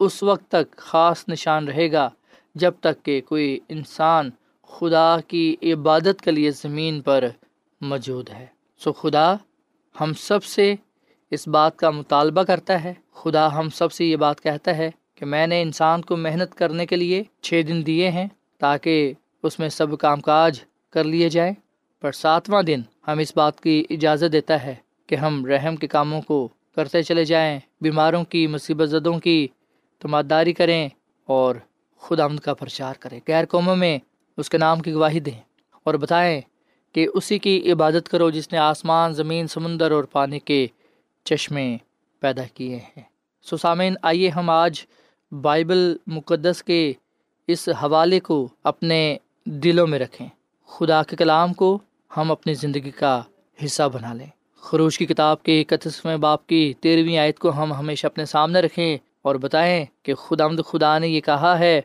اس 0.00 0.22
وقت 0.22 0.48
تک 0.48 0.76
خاص 0.76 1.24
نشان 1.28 1.68
رہے 1.68 1.92
گا 1.92 2.10
جب 2.54 2.72
تک 2.80 3.04
کہ 3.04 3.20
کوئی 3.20 3.58
انسان 3.68 4.30
خدا 4.62 5.16
کی 5.28 5.56
عبادت 5.62 6.22
کے 6.22 6.30
لیے 6.30 6.50
زمین 6.50 7.00
پر 7.00 7.24
موجود 7.80 8.30
ہے۔ 8.30 8.46
سو 8.78 8.92
خدا 8.92 9.34
ہم 10.00 10.12
سب 10.18 10.44
سے 10.44 10.74
اس 11.30 11.48
بات 11.48 11.76
کا 11.76 11.90
مطالبہ 11.90 12.42
کرتا 12.42 12.84
ہے۔ 12.84 12.94
خدا 13.12 13.58
ہم 13.58 13.68
سب 13.68 13.92
سے 13.92 14.04
یہ 14.04 14.16
بات 14.16 14.40
کہتا 14.40 14.76
ہے 14.76 14.90
کہ 15.14 15.24
میں 15.24 15.46
نے 15.46 15.62
انسان 15.62 16.02
کو 16.02 16.16
محنت 16.16 16.54
کرنے 16.54 16.86
کے 16.86 16.96
لیے 16.96 17.24
چھ 17.40 17.62
دن 17.68 17.86
دیے 17.86 18.10
ہیں 18.10 18.28
تاکہ 18.58 19.12
اس 19.42 19.58
میں 19.58 19.68
سب 19.68 19.98
کام 19.98 20.20
کاج 20.20 20.60
کر 20.90 21.04
لیے 21.04 21.28
جائیں۔ 21.28 21.54
پر 22.00 22.12
ساتواں 22.12 22.62
دن 22.62 22.80
ہم 23.08 23.18
اس 23.18 23.36
بات 23.36 23.60
کی 23.60 23.84
اجازت 23.90 24.32
دیتا 24.32 24.64
ہے 24.64 24.74
کہ 25.06 25.14
ہم 25.14 25.46
رحم 25.46 25.76
کے 25.76 25.86
کاموں 25.86 26.22
کو 26.22 26.48
کرتے 26.74 27.02
چلے 27.02 27.24
جائیں۔ 27.24 27.60
بیماروں 27.80 28.24
کی 28.24 28.46
مصیبت 28.46 28.88
زدوں 28.88 29.18
کی 29.18 29.48
تماداری 30.00 30.52
کریں 30.52 30.88
اور 31.26 31.54
خود 31.96 32.20
آمد 32.20 32.38
کا 32.38 32.54
پرچار 32.54 32.94
کریں۔ 33.00 33.20
غیر 33.28 33.44
قوموں 33.46 33.76
میں 33.76 33.98
اس 34.36 34.50
کے 34.50 34.58
نام 34.58 34.80
کی 34.80 34.92
گواہی 34.92 35.20
دیں 35.20 35.40
اور 35.84 35.94
بتائیں 35.94 36.40
کہ 36.92 37.06
اسی 37.14 37.38
کی 37.38 37.72
عبادت 37.72 38.08
کرو 38.08 38.30
جس 38.30 38.52
نے 38.52 38.58
آسمان، 38.58 39.12
زمین، 39.12 39.46
سمندر 39.46 39.90
اور 39.90 40.04
پانی 40.04 40.38
کے 40.38 40.66
چشمے 41.24 41.76
پیدا 42.20 42.42
کیے 42.54 42.76
ہیں۔ 42.76 43.02
سسامین 43.42 43.94
آئیے 44.02 44.28
ہم 44.28 44.50
آج 44.50 44.86
بائبل 45.42 45.96
مقدس 46.06 46.62
کے 46.62 46.92
اس 47.46 47.68
حوالے 47.68 48.20
کو 48.20 48.48
اپنے 48.64 49.16
دلوں 49.44 49.86
میں 49.86 49.98
رکھیں۔ 49.98 50.28
خدا 50.66 51.02
کے 51.02 51.16
کلام 51.16 51.54
کو 51.54 51.78
ہم 52.16 52.30
اپنی 52.30 52.54
زندگی 52.54 52.90
کا 52.90 53.22
حصہ 53.64 53.82
بنا 53.92 54.14
لیں۔ 54.14 54.26
خروش 54.60 54.98
کی 54.98 55.06
کتاب 55.06 55.42
کے 55.42 55.60
اکتیسویں 55.60 56.16
باپ 56.16 56.46
کی 56.46 56.74
تیرہویں 56.80 57.18
آیت 57.18 57.38
کو 57.38 57.62
ہم 57.62 57.72
ہمیشہ 57.72 58.06
اپنے 58.06 58.24
سامنے 58.24 58.60
رکھیں۔ 58.60 58.98
اور 59.24 59.34
بتائیں 59.34 59.84
کہ 60.02 60.14
خدا 60.14 60.46
مد 60.48 60.60
خدا 60.66 60.98
نے 60.98 61.08
یہ 61.08 61.20
کہا 61.20 61.58
ہے 61.58 61.80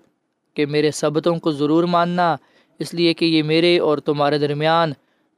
کہ 0.54 0.66
میرے 0.66 0.92
سبتوں 0.92 1.36
کو 1.36 1.52
ضرور 1.52 1.84
ماننا، 1.84 2.36
اس 2.80 2.94
لیے 2.94 3.14
کہ 3.14 3.26
یہ 3.26 3.44
میرے 3.44 3.78
اور 3.80 3.98
تمہارے 3.98 4.38
درمیان 4.38 4.94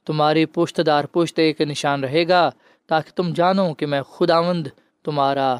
تمہاری 0.06 0.44
پشت 0.46 0.80
دار 0.86 1.04
پشت 1.04 1.38
ایک 1.38 1.60
نشان 1.60 2.04
رہے 2.04 2.28
گا، 2.28 2.50
تاکہ 2.88 3.16
تم 3.16 3.32
جانو 3.32 3.74
کہ 3.74 3.86
میں 3.86 4.02
خداوند 4.02 4.66
تمہارا 5.04 5.56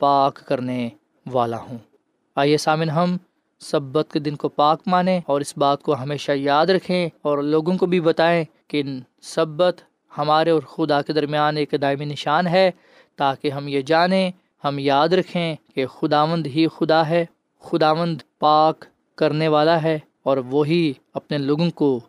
پاک 0.00 0.40
کرنے 0.46 0.88
والا 1.26 1.60
ہوں۔ 1.60 1.78
آئیے 2.36 2.56
سامن 2.56 2.90
ہم 2.90 3.16
سبت 3.60 4.12
کے 4.12 4.18
دن 4.18 4.36
کو 4.36 4.48
پاک 4.48 4.80
مانیں 4.86 5.20
اور 5.26 5.40
اس 5.40 5.56
بات 5.58 5.82
کو 5.82 5.94
ہمیشہ 5.94 6.32
یاد 6.32 6.66
رکھیں 6.66 7.08
اور 7.22 7.42
لوگوں 7.42 7.76
کو 7.78 7.86
بھی 7.86 8.00
بتائیں 8.00 8.44
کہ 8.68 8.82
سبت 9.22 9.82
ہمارے 10.18 10.50
اور 10.50 10.62
خدا 10.62 11.02
کے 11.02 11.12
درمیان 11.12 11.56
ایک 11.56 11.74
دائمی 11.82 12.04
نشان 12.04 12.46
ہے، 12.46 12.70
تاکہ 13.16 13.50
ہم 13.50 13.68
یہ 13.68 13.80
جانیں 13.80 14.30
ہم 14.64 14.78
یاد 14.78 15.08
رکھیں 15.08 15.56
کہ 15.74 15.86
خداوند 15.86 16.46
ہی 16.46 16.66
خدا 16.68 17.08
ہے، 17.08 17.24
خداوند 17.60 18.20
پاک 18.38 18.84
کرنے 19.14 19.48
والا 19.48 19.82
ہے 19.82 19.98
اور 20.22 20.36
وہی 20.36 20.92
اپنے 21.14 21.38
لوگوں 21.38 21.70
کو 21.70 22.00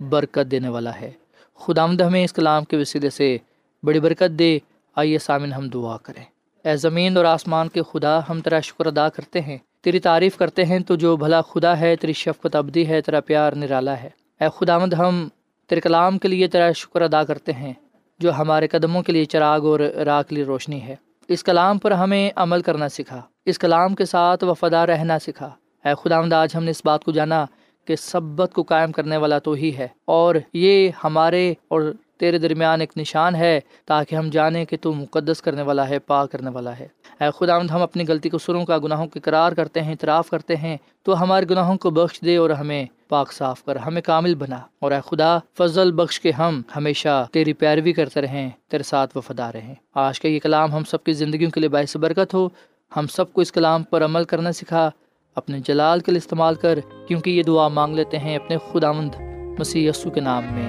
برکت 0.00 0.50
دینے 0.50 0.68
والا 0.68 1.00
ہے۔ 1.00 1.10
خداوند 1.54 2.00
ہمیں 2.00 2.24
اس 2.24 2.32
کلام 2.32 2.64
کے 2.64 2.76
وسیلے 2.76 3.10
سے 3.10 3.38
بڑی 3.82 4.00
برکت 4.00 4.38
دے۔ 4.38 4.58
آئیے 4.96 5.18
سامن 5.18 5.52
ہم 5.52 5.68
دعا 5.68 5.96
کریں۔ 5.96 6.24
اے 6.64 6.76
زمین 6.76 7.16
اور 7.16 7.24
آسمان 7.24 7.68
کے 7.68 7.82
خدا، 7.92 8.20
ہم 8.28 8.40
تیرا 8.40 8.60
شکر 8.60 8.86
ادا 8.86 9.08
کرتے 9.08 9.40
ہیں۔ 9.40 9.58
تیری 9.80 9.98
تعریف 9.98 10.36
کرتے 10.36 10.64
ہیں 10.64 10.78
تو 10.78 10.94
جو 10.94 11.16
بھلا 11.16 11.40
خدا 11.40 11.80
ہے، 11.80 11.96
تیری 11.96 12.12
شفقت 12.12 12.56
ابدی 12.56 12.88
ہے، 12.88 13.00
تیرا 13.00 13.20
پیار 13.20 13.52
نرالا 13.52 14.02
ہے۔ 14.02 14.10
اے 14.40 14.46
خداوند، 14.56 14.92
ہم 14.92 15.28
تیرے 15.66 15.80
کلام 15.80 16.18
کے 16.18 16.28
لیے 16.28 16.46
تیرا 16.46 16.72
شکر 16.72 17.02
ادا 17.02 17.24
کرتے 17.24 17.52
ہیں، 17.52 17.72
جو 18.18 18.32
ہمارے 18.32 18.68
قدموں 18.68 19.02
کے 19.02 19.12
لیے 19.12 19.24
چراغ 19.24 19.66
اور 19.66 19.80
راہ 19.80 20.22
کے 20.28 20.34
لیے 20.34 20.44
روشنی 20.44 20.82
ہے۔ 20.82 20.96
اس 21.28 21.44
کلام 21.44 21.78
پر 21.78 21.90
ہمیں 21.90 22.30
عمل 22.36 22.62
کرنا 22.62 22.88
سکھا۔ 22.88 23.22
اس 23.44 23.58
کلام 23.58 23.94
کے 23.94 24.04
ساتھ 24.04 24.44
وفادار 24.44 24.88
رہنا 24.88 25.18
سکھا۔ 25.18 25.50
اے 25.84 25.90
خدا 26.02 26.36
آج 26.36 26.56
ہم 26.56 26.64
نے 26.64 26.70
اس 26.70 26.82
بات 26.84 27.04
کو 27.04 27.12
جانا 27.12 27.46
کہ 27.88 27.96
سبت 27.96 28.52
کو 28.54 28.62
قائم 28.62 28.92
کرنے 28.92 29.16
والا 29.16 29.38
تو 29.38 29.52
ہی 29.52 29.76
ہے۔ 29.78 29.88
اور 30.04 30.34
یہ 30.52 30.90
ہمارے 31.04 31.54
اور 31.68 31.92
تیرے 32.18 32.38
درمیان 32.38 32.80
ایک 32.80 32.92
نشان 32.96 33.34
ہے 33.34 33.60
تاکہ 33.86 34.14
ہم 34.14 34.30
جانیں 34.30 34.64
کہ 34.64 34.76
تو 34.80 34.92
مقدس 34.92 35.42
کرنے 35.42 35.62
والا 35.62 35.88
ہے، 35.88 35.98
پاک 35.98 36.32
کرنے 36.32 36.50
والا 36.50 36.78
ہے۔ 36.78 36.86
اے 37.20 37.26
خدا 37.38 37.56
ہم 37.56 37.82
اپنی 37.82 38.04
غلطی 38.08 38.28
کو 38.28 38.38
سروں 38.38 38.64
کا 38.64 38.78
گناہوں 38.78 39.06
کے 39.06 39.20
قرار 39.20 39.52
کرتے 39.52 39.82
ہیں، 39.82 39.90
اعتراف 39.90 40.30
کرتے 40.30 40.56
ہیں۔ 40.56 40.76
تو 41.02 41.22
ہمارے 41.22 41.46
گناہوں 41.50 41.76
کو 41.76 41.90
بخش 41.90 42.20
دے 42.20 42.36
اور 42.36 42.50
ہمیں 42.50 42.84
پاک 43.08 43.32
صاف 43.32 43.64
کر، 43.64 43.76
ہمیں 43.76 44.02
کامل 44.02 44.34
بنا۔ 44.34 44.58
اور 44.78 44.92
اے 44.92 45.00
خدا، 45.06 45.38
فضل 45.58 45.92
بخش 45.92 46.20
کے 46.20 46.30
ہم 46.30 46.62
ہمیشہ 46.76 47.26
تیری 47.32 47.52
پیروی 47.52 47.92
کرتے 47.92 48.20
رہیں، 48.20 48.50
تیرے 48.70 48.82
ساتھ 48.82 49.16
وفادار 49.16 49.54
رہیں۔ 49.54 49.74
آج 49.94 50.20
کا 50.20 50.28
یہ 50.28 50.38
کلام 50.38 50.72
ہم 50.72 50.84
سب 50.84 51.04
کی 51.04 51.12
زندگیوں 51.12 51.50
کے 51.50 51.60
لیے 51.60 51.68
باعث 51.68 51.96
برکت 51.96 52.34
ہو۔ 52.34 52.48
ہم 52.96 53.06
سب 53.06 53.32
کو 53.32 53.40
اس 53.40 53.52
کلام 53.52 53.82
پر 53.82 54.04
عمل 54.04 54.24
کرنا 54.24 54.52
سکھا۔ 54.52 54.90
اپنے 55.34 55.60
جلال 55.60 56.00
کے 56.00 56.12
لیے 56.12 56.18
استعمال 56.18 56.54
کر، 56.54 56.78
کیونکہ 57.08 57.30
یہ 57.30 57.42
دعا 57.42 57.68
مانگ 57.68 57.94
لیتے 57.94 58.18
ہیں 58.18 58.36
اپنے 58.36 58.56
خداوند 58.72 59.14
مسیح 59.58 59.90
یسو 59.90 60.10
کے 60.10 60.20
نام 60.20 60.44
میں۔ 60.50 60.68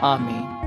آمین۔ 0.00 0.58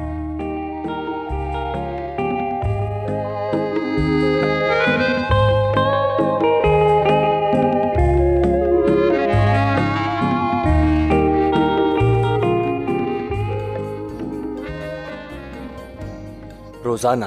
روزانہ 16.85 17.25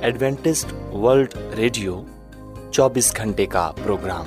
ایڈوینٹسٹ 0.00 0.94
ورلڈ 0.94 1.34
ریڈیو 1.56 2.02
چوبیس 2.70 3.16
گھنٹے 3.16 3.46
کا 3.46 3.72
پروگرام۔ 3.84 4.26